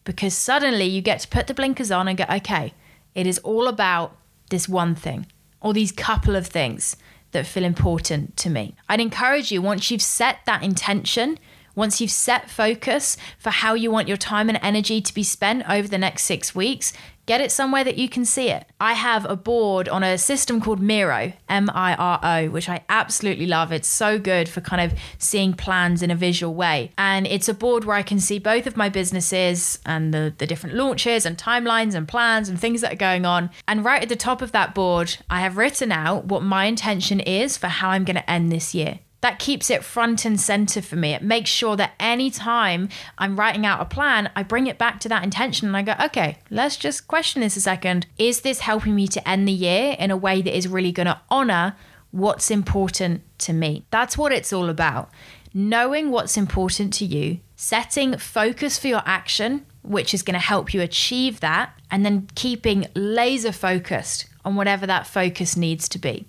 because 0.04 0.34
suddenly 0.34 0.84
you 0.84 1.00
get 1.00 1.20
to 1.20 1.28
put 1.28 1.46
the 1.46 1.54
blinkers 1.54 1.90
on 1.90 2.08
and 2.08 2.18
go, 2.18 2.24
okay, 2.30 2.74
it 3.14 3.26
is 3.26 3.38
all 3.38 3.68
about 3.68 4.16
this 4.50 4.68
one 4.68 4.94
thing 4.94 5.26
or 5.60 5.72
these 5.72 5.92
couple 5.92 6.36
of 6.36 6.46
things 6.46 6.96
that 7.30 7.46
feel 7.46 7.64
important 7.64 8.36
to 8.36 8.50
me. 8.50 8.74
I'd 8.88 9.00
encourage 9.00 9.50
you, 9.50 9.62
once 9.62 9.90
you've 9.90 10.02
set 10.02 10.38
that 10.46 10.62
intention, 10.62 11.38
once 11.74 12.00
you've 12.00 12.10
set 12.10 12.50
focus 12.50 13.16
for 13.38 13.50
how 13.50 13.74
you 13.74 13.90
want 13.90 14.08
your 14.08 14.16
time 14.16 14.48
and 14.48 14.58
energy 14.62 15.00
to 15.00 15.14
be 15.14 15.22
spent 15.22 15.68
over 15.68 15.88
the 15.88 15.98
next 15.98 16.24
six 16.24 16.54
weeks, 16.54 16.92
get 17.26 17.40
it 17.40 17.52
somewhere 17.52 17.84
that 17.84 17.96
you 17.96 18.08
can 18.08 18.24
see 18.24 18.50
it. 18.50 18.66
I 18.80 18.94
have 18.94 19.24
a 19.24 19.36
board 19.36 19.88
on 19.88 20.02
a 20.02 20.18
system 20.18 20.60
called 20.60 20.80
Miro, 20.80 21.32
M 21.48 21.70
I 21.72 21.94
R 21.94 22.20
O, 22.22 22.50
which 22.50 22.68
I 22.68 22.84
absolutely 22.88 23.46
love. 23.46 23.72
It's 23.72 23.88
so 23.88 24.18
good 24.18 24.48
for 24.48 24.60
kind 24.60 24.82
of 24.82 24.98
seeing 25.18 25.54
plans 25.54 26.02
in 26.02 26.10
a 26.10 26.16
visual 26.16 26.54
way. 26.54 26.90
And 26.98 27.26
it's 27.26 27.48
a 27.48 27.54
board 27.54 27.84
where 27.84 27.96
I 27.96 28.02
can 28.02 28.20
see 28.20 28.38
both 28.38 28.66
of 28.66 28.76
my 28.76 28.88
businesses 28.88 29.78
and 29.86 30.12
the, 30.12 30.34
the 30.36 30.46
different 30.46 30.76
launches 30.76 31.24
and 31.24 31.38
timelines 31.38 31.94
and 31.94 32.08
plans 32.08 32.48
and 32.48 32.58
things 32.58 32.80
that 32.80 32.92
are 32.92 32.96
going 32.96 33.24
on. 33.24 33.50
And 33.68 33.84
right 33.84 34.02
at 34.02 34.08
the 34.08 34.16
top 34.16 34.42
of 34.42 34.52
that 34.52 34.74
board, 34.74 35.16
I 35.30 35.40
have 35.40 35.56
written 35.56 35.92
out 35.92 36.26
what 36.26 36.42
my 36.42 36.64
intention 36.64 37.20
is 37.20 37.56
for 37.56 37.68
how 37.68 37.90
I'm 37.90 38.04
going 38.04 38.16
to 38.16 38.30
end 38.30 38.50
this 38.50 38.74
year 38.74 39.00
that 39.22 39.38
keeps 39.38 39.70
it 39.70 39.84
front 39.84 40.24
and 40.24 40.38
center 40.38 40.82
for 40.82 40.96
me. 40.96 41.14
It 41.14 41.22
makes 41.22 41.48
sure 41.48 41.76
that 41.76 41.94
anytime 41.98 42.88
I'm 43.16 43.38
writing 43.38 43.64
out 43.64 43.80
a 43.80 43.86
plan, 43.86 44.30
I 44.36 44.42
bring 44.42 44.66
it 44.66 44.78
back 44.78 45.00
to 45.00 45.08
that 45.08 45.24
intention 45.24 45.68
and 45.68 45.76
I 45.76 45.82
go, 45.82 45.94
okay, 46.06 46.38
let's 46.50 46.76
just 46.76 47.08
question 47.08 47.40
this 47.40 47.56
a 47.56 47.60
second. 47.60 48.06
Is 48.18 48.40
this 48.40 48.60
helping 48.60 48.94
me 48.94 49.06
to 49.08 49.26
end 49.28 49.48
the 49.48 49.52
year 49.52 49.96
in 49.98 50.10
a 50.10 50.16
way 50.16 50.42
that 50.42 50.56
is 50.56 50.68
really 50.68 50.92
going 50.92 51.06
to 51.06 51.20
honor 51.30 51.76
what's 52.10 52.50
important 52.50 53.22
to 53.38 53.52
me? 53.52 53.86
That's 53.90 54.18
what 54.18 54.32
it's 54.32 54.52
all 54.52 54.68
about. 54.68 55.08
Knowing 55.54 56.10
what's 56.10 56.36
important 56.36 56.92
to 56.94 57.04
you, 57.04 57.38
setting 57.54 58.18
focus 58.18 58.76
for 58.76 58.88
your 58.88 59.02
action, 59.06 59.64
which 59.82 60.12
is 60.12 60.22
going 60.22 60.34
to 60.34 60.40
help 60.40 60.74
you 60.74 60.80
achieve 60.80 61.38
that, 61.40 61.78
and 61.92 62.04
then 62.04 62.28
keeping 62.34 62.88
laser 62.94 63.52
focused 63.52 64.26
on 64.44 64.56
whatever 64.56 64.84
that 64.86 65.06
focus 65.06 65.56
needs 65.56 65.88
to 65.88 65.98
be. 65.98 66.26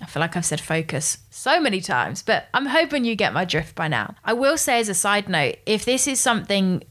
I 0.00 0.06
feel 0.06 0.20
like 0.20 0.36
I've 0.36 0.44
said 0.44 0.60
focus 0.60 1.18
so 1.30 1.60
many 1.60 1.80
times, 1.80 2.22
but 2.22 2.48
I'm 2.54 2.66
hoping 2.66 3.04
you 3.04 3.16
get 3.16 3.32
my 3.32 3.44
drift 3.44 3.74
by 3.74 3.88
now. 3.88 4.14
I 4.24 4.32
will 4.32 4.56
say, 4.56 4.80
as 4.80 4.88
a 4.88 4.94
side 4.94 5.28
note, 5.28 5.56
if 5.66 5.84
this 5.84 6.06
is 6.08 6.20
something 6.20 6.82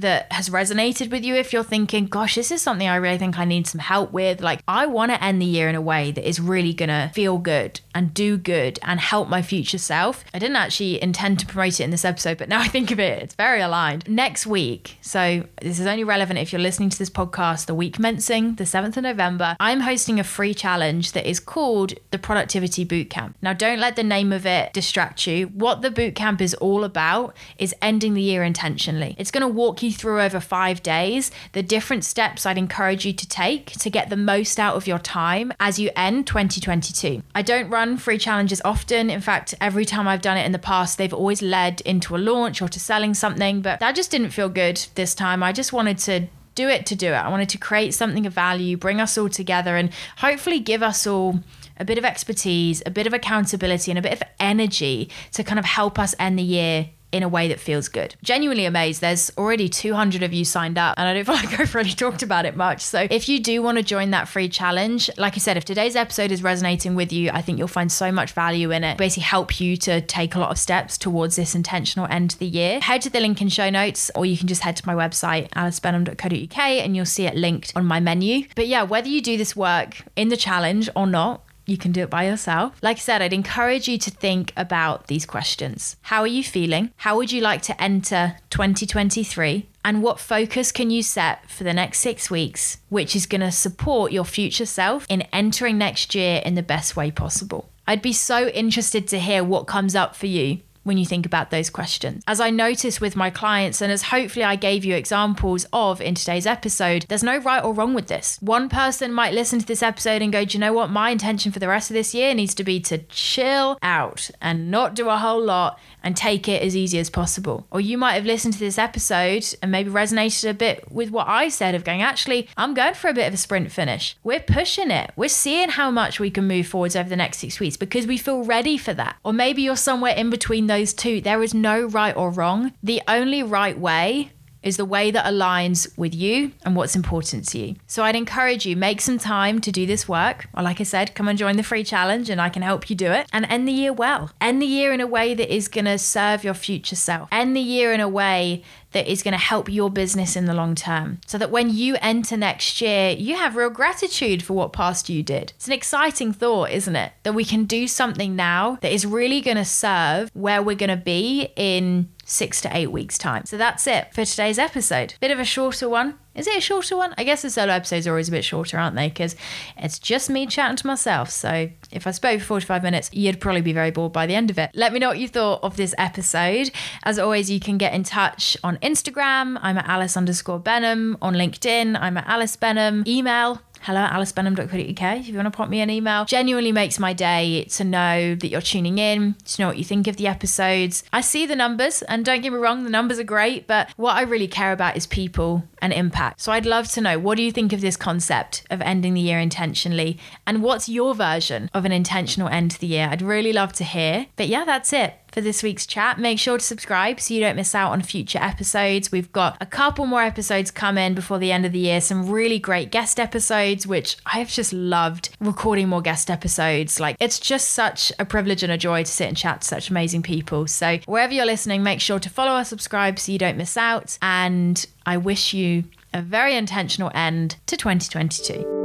that 0.00 0.32
has 0.32 0.48
resonated 0.48 1.10
with 1.10 1.24
you, 1.24 1.34
if 1.34 1.52
you're 1.52 1.62
thinking, 1.62 2.06
gosh, 2.06 2.34
this 2.34 2.50
is 2.50 2.62
something 2.62 2.88
I 2.88 2.96
really 2.96 3.18
think 3.18 3.38
I 3.38 3.44
need 3.44 3.66
some 3.66 3.80
help 3.80 4.12
with, 4.12 4.40
like 4.40 4.60
I 4.66 4.86
want 4.86 5.12
to 5.12 5.22
end 5.22 5.40
the 5.42 5.46
year 5.46 5.68
in 5.68 5.74
a 5.74 5.80
way 5.80 6.10
that 6.12 6.26
is 6.26 6.40
really 6.40 6.72
going 6.72 6.88
to 6.88 7.10
feel 7.14 7.38
good 7.38 7.80
and 7.94 8.14
do 8.14 8.36
good 8.36 8.78
and 8.82 9.00
help 9.00 9.28
my 9.28 9.42
future 9.42 9.78
self. 9.78 10.24
I 10.32 10.38
didn't 10.38 10.56
actually 10.56 11.02
intend 11.02 11.40
to 11.40 11.46
promote 11.46 11.80
it 11.80 11.84
in 11.84 11.90
this 11.90 12.04
episode, 12.04 12.38
but 12.38 12.48
now 12.48 12.60
I 12.60 12.68
think 12.68 12.90
of 12.90 13.00
it, 13.00 13.22
it's 13.22 13.34
very 13.34 13.60
aligned. 13.60 14.08
Next 14.08 14.46
week, 14.46 14.98
so 15.00 15.44
this 15.60 15.80
is 15.80 15.86
only 15.86 16.04
relevant 16.04 16.38
if 16.38 16.52
you're 16.52 16.60
listening 16.60 16.90
to 16.90 16.98
this 16.98 17.10
podcast 17.10 17.66
the 17.66 17.74
week 17.74 17.94
commencing 17.94 18.54
the 18.54 18.64
7th 18.64 18.96
of 18.96 19.02
November, 19.02 19.56
I'm 19.58 19.80
hosting 19.80 20.20
a 20.20 20.24
free 20.24 20.54
challenge 20.54 21.12
that 21.12 21.28
is 21.28 21.40
called 21.40 21.94
the 22.10 22.18
Productivity 22.18 22.86
Bootcamp. 22.86 23.34
Now, 23.42 23.52
don't 23.52 23.80
let 23.80 23.96
the 23.96 24.04
name 24.04 24.32
of 24.32 24.46
it 24.46 24.72
distract 24.72 25.26
you. 25.26 25.46
What 25.48 25.82
the 25.82 25.90
bootcamp 25.90 26.40
is 26.40 26.54
all 26.54 26.84
about 26.84 27.36
is 27.58 27.74
ending 27.82 28.14
the 28.14 28.22
year 28.22 28.44
intentionally. 28.44 29.16
It's 29.18 29.30
going 29.30 29.42
to 29.42 29.48
walk 29.48 29.82
you 29.82 29.87
through 29.90 30.20
over 30.20 30.40
five 30.40 30.82
days 30.82 31.30
the 31.52 31.62
different 31.62 32.04
steps 32.04 32.46
I'd 32.46 32.58
encourage 32.58 33.04
you 33.04 33.12
to 33.12 33.28
take 33.28 33.72
to 33.72 33.90
get 33.90 34.10
the 34.10 34.16
most 34.16 34.58
out 34.58 34.76
of 34.76 34.86
your 34.86 34.98
time 34.98 35.52
as 35.60 35.78
you 35.78 35.90
end 35.96 36.26
2022. 36.26 37.22
I 37.34 37.42
don't 37.42 37.70
run 37.70 37.96
free 37.96 38.18
challenges 38.18 38.62
often. 38.64 39.10
In 39.10 39.20
fact, 39.20 39.54
every 39.60 39.84
time 39.84 40.08
I've 40.08 40.22
done 40.22 40.36
it 40.36 40.46
in 40.46 40.52
the 40.52 40.58
past, 40.58 40.98
they've 40.98 41.12
always 41.12 41.42
led 41.42 41.80
into 41.82 42.16
a 42.16 42.18
launch 42.18 42.60
or 42.62 42.68
to 42.68 42.80
selling 42.80 43.14
something, 43.14 43.62
but 43.62 43.80
that 43.80 43.94
just 43.94 44.10
didn't 44.10 44.30
feel 44.30 44.48
good 44.48 44.86
this 44.94 45.14
time. 45.14 45.42
I 45.42 45.52
just 45.52 45.72
wanted 45.72 45.98
to 45.98 46.28
do 46.54 46.68
it 46.68 46.86
to 46.86 46.96
do 46.96 47.08
it. 47.08 47.16
I 47.16 47.28
wanted 47.28 47.48
to 47.50 47.58
create 47.58 47.94
something 47.94 48.26
of 48.26 48.32
value, 48.32 48.76
bring 48.76 49.00
us 49.00 49.16
all 49.16 49.28
together, 49.28 49.76
and 49.76 49.90
hopefully 50.16 50.58
give 50.58 50.82
us 50.82 51.06
all 51.06 51.40
a 51.78 51.84
bit 51.84 51.98
of 51.98 52.04
expertise, 52.04 52.82
a 52.84 52.90
bit 52.90 53.06
of 53.06 53.14
accountability, 53.14 53.92
and 53.92 53.98
a 53.98 54.02
bit 54.02 54.12
of 54.12 54.22
energy 54.40 55.08
to 55.32 55.44
kind 55.44 55.60
of 55.60 55.64
help 55.64 55.98
us 55.98 56.16
end 56.18 56.36
the 56.36 56.42
year 56.42 56.90
in 57.12 57.22
a 57.22 57.28
way 57.28 57.48
that 57.48 57.60
feels 57.60 57.88
good. 57.88 58.14
Genuinely 58.22 58.64
amazed. 58.64 59.00
There's 59.00 59.30
already 59.38 59.68
200 59.68 60.22
of 60.22 60.32
you 60.32 60.44
signed 60.44 60.78
up, 60.78 60.94
and 60.98 61.08
I 61.08 61.14
don't 61.14 61.24
feel 61.24 61.34
like 61.34 61.60
I've 61.60 61.74
really 61.74 61.92
talked 61.92 62.22
about 62.22 62.44
it 62.44 62.56
much. 62.56 62.82
So 62.82 63.06
if 63.10 63.28
you 63.28 63.40
do 63.40 63.62
want 63.62 63.78
to 63.78 63.84
join 63.84 64.10
that 64.10 64.28
free 64.28 64.48
challenge, 64.48 65.10
like 65.16 65.34
I 65.34 65.38
said, 65.38 65.56
if 65.56 65.64
today's 65.64 65.96
episode 65.96 66.30
is 66.32 66.42
resonating 66.42 66.94
with 66.94 67.12
you, 67.12 67.30
I 67.32 67.42
think 67.42 67.58
you'll 67.58 67.68
find 67.68 67.90
so 67.90 68.12
much 68.12 68.32
value 68.32 68.70
in 68.70 68.84
it. 68.84 68.98
Basically, 68.98 69.22
help 69.22 69.60
you 69.60 69.76
to 69.78 70.00
take 70.00 70.34
a 70.34 70.38
lot 70.38 70.50
of 70.50 70.58
steps 70.58 70.98
towards 70.98 71.36
this 71.36 71.54
intentional 71.54 72.06
end 72.10 72.30
to 72.30 72.38
the 72.38 72.46
year. 72.46 72.80
Head 72.80 73.02
to 73.02 73.10
the 73.10 73.20
link 73.20 73.40
in 73.40 73.48
show 73.48 73.70
notes, 73.70 74.10
or 74.14 74.26
you 74.26 74.36
can 74.36 74.48
just 74.48 74.62
head 74.62 74.76
to 74.76 74.86
my 74.86 74.94
website, 74.94 75.48
alicebenham.co.uk, 75.50 76.58
and 76.58 76.96
you'll 76.96 77.06
see 77.06 77.26
it 77.26 77.36
linked 77.36 77.72
on 77.74 77.86
my 77.86 78.00
menu. 78.00 78.46
But 78.54 78.68
yeah, 78.68 78.82
whether 78.82 79.08
you 79.08 79.20
do 79.22 79.36
this 79.36 79.56
work 79.56 80.02
in 80.16 80.28
the 80.28 80.36
challenge 80.36 80.88
or 80.94 81.06
not, 81.06 81.42
you 81.68 81.76
can 81.76 81.92
do 81.92 82.02
it 82.02 82.10
by 82.10 82.26
yourself. 82.26 82.76
Like 82.82 82.96
I 82.96 83.00
said, 83.00 83.22
I'd 83.22 83.32
encourage 83.32 83.88
you 83.88 83.98
to 83.98 84.10
think 84.10 84.52
about 84.56 85.06
these 85.06 85.26
questions. 85.26 85.96
How 86.02 86.20
are 86.20 86.26
you 86.26 86.42
feeling? 86.42 86.92
How 86.96 87.16
would 87.16 87.30
you 87.30 87.40
like 87.40 87.62
to 87.62 87.82
enter 87.82 88.36
2023? 88.50 89.68
And 89.84 90.02
what 90.02 90.20
focus 90.20 90.72
can 90.72 90.90
you 90.90 91.02
set 91.02 91.48
for 91.50 91.64
the 91.64 91.72
next 91.72 92.00
six 92.00 92.30
weeks, 92.30 92.78
which 92.88 93.14
is 93.14 93.26
going 93.26 93.40
to 93.40 93.52
support 93.52 94.12
your 94.12 94.24
future 94.24 94.66
self 94.66 95.06
in 95.08 95.22
entering 95.32 95.78
next 95.78 96.14
year 96.14 96.42
in 96.44 96.54
the 96.54 96.62
best 96.62 96.96
way 96.96 97.10
possible? 97.10 97.68
I'd 97.86 98.02
be 98.02 98.12
so 98.12 98.48
interested 98.48 99.08
to 99.08 99.18
hear 99.18 99.42
what 99.42 99.66
comes 99.66 99.94
up 99.94 100.14
for 100.14 100.26
you 100.26 100.60
when 100.88 100.98
you 100.98 101.06
think 101.06 101.24
about 101.24 101.50
those 101.50 101.70
questions. 101.70 102.24
As 102.26 102.40
I 102.40 102.50
notice 102.50 103.00
with 103.00 103.14
my 103.14 103.30
clients, 103.30 103.80
and 103.80 103.92
as 103.92 104.02
hopefully 104.02 104.44
I 104.44 104.56
gave 104.56 104.84
you 104.84 104.96
examples 104.96 105.66
of 105.72 106.00
in 106.00 106.16
today's 106.16 106.46
episode, 106.46 107.06
there's 107.08 107.22
no 107.22 107.38
right 107.38 107.62
or 107.62 107.72
wrong 107.72 107.94
with 107.94 108.08
this. 108.08 108.38
One 108.40 108.68
person 108.68 109.12
might 109.12 109.34
listen 109.34 109.60
to 109.60 109.66
this 109.66 109.82
episode 109.82 110.22
and 110.22 110.32
go, 110.32 110.44
Do 110.44 110.58
you 110.58 110.60
know 110.60 110.72
what? 110.72 110.90
My 110.90 111.10
intention 111.10 111.52
for 111.52 111.60
the 111.60 111.68
rest 111.68 111.90
of 111.90 111.94
this 111.94 112.14
year 112.14 112.34
needs 112.34 112.54
to 112.56 112.64
be 112.64 112.80
to 112.80 112.98
chill 113.08 113.78
out 113.82 114.30
and 114.40 114.70
not 114.70 114.94
do 114.94 115.08
a 115.08 115.18
whole 115.18 115.42
lot 115.42 115.78
and 116.02 116.16
take 116.16 116.48
it 116.48 116.62
as 116.62 116.76
easy 116.76 116.98
as 116.98 117.10
possible. 117.10 117.66
Or 117.70 117.80
you 117.80 117.98
might 117.98 118.14
have 118.14 118.24
listened 118.24 118.54
to 118.54 118.60
this 118.60 118.78
episode 118.78 119.44
and 119.60 119.70
maybe 119.70 119.90
resonated 119.90 120.48
a 120.48 120.54
bit 120.54 120.90
with 120.90 121.10
what 121.10 121.28
I 121.28 121.48
said 121.48 121.74
of 121.74 121.84
going, 121.84 122.02
actually, 122.02 122.48
I'm 122.56 122.74
going 122.74 122.94
for 122.94 123.08
a 123.08 123.14
bit 123.14 123.28
of 123.28 123.34
a 123.34 123.36
sprint 123.36 123.70
finish. 123.72 124.16
We're 124.22 124.40
pushing 124.40 124.90
it. 124.90 125.12
We're 125.16 125.28
seeing 125.28 125.70
how 125.70 125.90
much 125.90 126.20
we 126.20 126.30
can 126.30 126.48
move 126.48 126.66
forwards 126.66 126.96
over 126.96 127.08
the 127.08 127.16
next 127.16 127.38
six 127.38 127.60
weeks 127.60 127.76
because 127.76 128.06
we 128.06 128.16
feel 128.16 128.42
ready 128.44 128.78
for 128.78 128.94
that. 128.94 129.16
Or 129.24 129.32
maybe 129.32 129.62
you're 129.62 129.76
somewhere 129.76 130.14
in 130.14 130.30
between 130.30 130.66
those 130.78 130.94
two. 130.94 131.20
There 131.20 131.42
is 131.42 131.54
no 131.54 131.86
right 131.86 132.16
or 132.16 132.30
wrong. 132.30 132.72
The 132.82 133.02
only 133.08 133.42
right 133.42 133.76
way 133.76 134.30
is 134.62 134.76
the 134.76 134.84
way 134.84 135.10
that 135.10 135.24
aligns 135.24 135.96
with 135.96 136.14
you 136.14 136.52
and 136.64 136.74
what's 136.74 136.96
important 136.96 137.46
to 137.48 137.58
you. 137.58 137.76
So 137.86 138.02
I'd 138.02 138.16
encourage 138.16 138.66
you 138.66 138.76
make 138.76 139.00
some 139.00 139.18
time 139.18 139.60
to 139.60 139.72
do 139.72 139.86
this 139.86 140.08
work. 140.08 140.48
Or 140.54 140.62
like 140.62 140.80
I 140.80 140.84
said, 140.84 141.14
come 141.14 141.28
and 141.28 141.38
join 141.38 141.56
the 141.56 141.62
free 141.62 141.84
challenge 141.84 142.28
and 142.28 142.40
I 142.40 142.48
can 142.48 142.62
help 142.62 142.90
you 142.90 142.96
do 142.96 143.10
it 143.12 143.26
and 143.32 143.46
end 143.46 143.66
the 143.68 143.72
year 143.72 143.92
well. 143.92 144.30
End 144.40 144.60
the 144.60 144.66
year 144.66 144.92
in 144.92 145.00
a 145.00 145.06
way 145.06 145.34
that 145.34 145.52
is 145.54 145.68
going 145.68 145.84
to 145.84 145.98
serve 145.98 146.44
your 146.44 146.54
future 146.54 146.96
self. 146.96 147.28
End 147.30 147.56
the 147.56 147.60
year 147.60 147.92
in 147.92 148.00
a 148.00 148.08
way 148.08 148.62
that 148.92 149.10
is 149.10 149.22
going 149.22 149.32
to 149.32 149.38
help 149.38 149.68
your 149.68 149.90
business 149.90 150.36
in 150.36 150.46
the 150.46 150.54
long 150.54 150.74
term. 150.74 151.20
So 151.26 151.38
that 151.38 151.50
when 151.50 151.70
you 151.70 151.96
enter 152.00 152.36
next 152.36 152.80
year, 152.80 153.10
you 153.10 153.36
have 153.36 153.56
real 153.56 153.70
gratitude 153.70 154.42
for 154.42 154.54
what 154.54 154.72
past 154.72 155.08
you 155.08 155.22
did. 155.22 155.52
It's 155.56 155.66
an 155.66 155.72
exciting 155.72 156.32
thought, 156.32 156.70
isn't 156.70 156.96
it? 156.96 157.12
That 157.22 157.34
we 157.34 157.44
can 157.44 157.64
do 157.64 157.86
something 157.86 158.34
now 158.36 158.78
that 158.80 158.92
is 158.92 159.04
really 159.06 159.40
going 159.40 159.56
to 159.56 159.64
serve 159.64 160.30
where 160.34 160.62
we're 160.62 160.76
going 160.76 160.88
to 160.90 160.96
be 160.96 161.52
in 161.56 162.08
six 162.28 162.60
to 162.60 162.76
eight 162.76 162.92
weeks' 162.92 163.18
time. 163.18 163.44
So 163.46 163.56
that's 163.56 163.86
it 163.86 164.12
for 164.14 164.24
today's 164.24 164.58
episode. 164.58 165.14
Bit 165.20 165.30
of 165.30 165.40
a 165.40 165.44
shorter 165.44 165.88
one. 165.88 166.14
Is 166.34 166.46
it 166.46 166.56
a 166.56 166.60
shorter 166.60 166.96
one? 166.96 167.14
I 167.18 167.24
guess 167.24 167.42
the 167.42 167.50
solo 167.50 167.72
episodes 167.72 168.06
are 168.06 168.10
always 168.10 168.28
a 168.28 168.30
bit 168.30 168.44
shorter, 168.44 168.78
aren't 168.78 168.94
they? 168.94 169.08
Because 169.08 169.34
it's 169.76 169.98
just 169.98 170.30
me 170.30 170.46
chatting 170.46 170.76
to 170.76 170.86
myself. 170.86 171.30
So 171.30 171.68
if 171.90 172.06
I 172.06 172.12
spoke 172.12 172.38
for 172.40 172.46
45 172.46 172.82
minutes, 172.84 173.10
you'd 173.12 173.40
probably 173.40 173.62
be 173.62 173.72
very 173.72 173.90
bored 173.90 174.12
by 174.12 174.26
the 174.26 174.36
end 174.36 174.48
of 174.48 174.58
it. 174.58 174.70
Let 174.72 174.92
me 174.92 175.00
know 175.00 175.08
what 175.08 175.18
you 175.18 175.26
thought 175.26 175.64
of 175.64 175.76
this 175.76 175.96
episode. 175.98 176.70
As 177.02 177.18
always, 177.18 177.50
you 177.50 177.58
can 177.58 177.76
get 177.76 177.92
in 177.92 178.04
touch 178.04 178.56
on 178.62 178.76
Instagram. 178.76 179.58
I'm 179.62 179.78
at 179.78 179.88
Alice 179.88 180.16
underscore 180.16 180.60
Benham. 180.60 181.16
On 181.20 181.34
LinkedIn, 181.34 181.98
I'm 182.00 182.16
at 182.16 182.28
Alice 182.28 182.54
Benham. 182.54 183.02
Email 183.04 183.60
hello 183.82 184.00
at 184.00 184.12
alicebenham.co.uk 184.12 185.18
if 185.18 185.28
you 185.28 185.34
want 185.34 185.46
to 185.46 185.50
pop 185.50 185.68
me 185.68 185.80
an 185.80 185.90
email. 185.90 186.24
Genuinely 186.24 186.72
makes 186.72 186.98
my 186.98 187.12
day 187.12 187.64
to 187.64 187.84
know 187.84 188.34
that 188.34 188.48
you're 188.48 188.60
tuning 188.60 188.98
in, 188.98 189.34
to 189.44 189.62
know 189.62 189.68
what 189.68 189.78
you 189.78 189.84
think 189.84 190.06
of 190.06 190.16
the 190.16 190.26
episodes. 190.26 191.04
I 191.12 191.20
see 191.20 191.46
the 191.46 191.56
numbers, 191.56 192.02
and 192.02 192.24
don't 192.24 192.40
get 192.40 192.52
me 192.52 192.58
wrong, 192.58 192.84
the 192.84 192.90
numbers 192.90 193.18
are 193.18 193.24
great, 193.24 193.66
but 193.66 193.90
what 193.96 194.16
I 194.16 194.22
really 194.22 194.48
care 194.48 194.72
about 194.72 194.96
is 194.96 195.06
people 195.06 195.64
and 195.80 195.92
impact. 195.92 196.40
So 196.40 196.52
I'd 196.52 196.66
love 196.66 196.88
to 196.92 197.00
know 197.00 197.18
what 197.18 197.36
do 197.36 197.42
you 197.42 197.52
think 197.52 197.72
of 197.72 197.80
this 197.80 197.96
concept 197.96 198.64
of 198.70 198.80
ending 198.80 199.14
the 199.14 199.20
year 199.20 199.38
intentionally, 199.38 200.18
and 200.46 200.62
what's 200.62 200.88
your 200.88 201.14
version 201.14 201.70
of 201.74 201.84
an 201.84 201.92
intentional 201.92 202.48
end 202.48 202.72
to 202.72 202.80
the 202.80 202.86
year? 202.86 203.08
I'd 203.10 203.22
really 203.22 203.52
love 203.52 203.72
to 203.74 203.84
hear. 203.84 204.26
But 204.36 204.48
yeah, 204.48 204.64
that's 204.64 204.92
it 204.92 205.14
for 205.38 205.42
this 205.42 205.62
week's 205.62 205.86
chat. 205.86 206.18
Make 206.18 206.40
sure 206.40 206.58
to 206.58 206.64
subscribe 206.64 207.20
so 207.20 207.32
you 207.32 207.38
don't 207.38 207.54
miss 207.54 207.72
out 207.72 207.92
on 207.92 208.02
future 208.02 208.40
episodes. 208.42 209.12
We've 209.12 209.30
got 209.30 209.56
a 209.60 209.66
couple 209.66 210.04
more 210.04 210.20
episodes 210.20 210.72
coming 210.72 211.14
before 211.14 211.38
the 211.38 211.52
end 211.52 211.64
of 211.64 211.70
the 211.70 211.78
year, 211.78 212.00
some 212.00 212.28
really 212.28 212.58
great 212.58 212.90
guest 212.90 213.20
episodes, 213.20 213.86
which 213.86 214.16
I've 214.26 214.48
just 214.48 214.72
loved 214.72 215.28
recording 215.38 215.88
more 215.88 216.02
guest 216.02 216.28
episodes. 216.28 216.98
Like, 216.98 217.14
it's 217.20 217.38
just 217.38 217.70
such 217.70 218.10
a 218.18 218.24
privilege 218.24 218.64
and 218.64 218.72
a 218.72 218.76
joy 218.76 219.04
to 219.04 219.10
sit 219.10 219.28
and 219.28 219.36
chat 219.36 219.60
to 219.60 219.68
such 219.68 219.90
amazing 219.90 220.22
people. 220.22 220.66
So, 220.66 220.98
wherever 221.06 221.32
you're 221.32 221.46
listening, 221.46 221.84
make 221.84 222.00
sure 222.00 222.18
to 222.18 222.28
follow 222.28 222.58
or 222.58 222.64
subscribe 222.64 223.20
so 223.20 223.30
you 223.30 223.38
don't 223.38 223.56
miss 223.56 223.76
out. 223.76 224.18
And 224.20 224.84
I 225.06 225.18
wish 225.18 225.54
you 225.54 225.84
a 226.12 226.20
very 226.20 226.56
intentional 226.56 227.12
end 227.14 227.54
to 227.66 227.76
2022. 227.76 228.77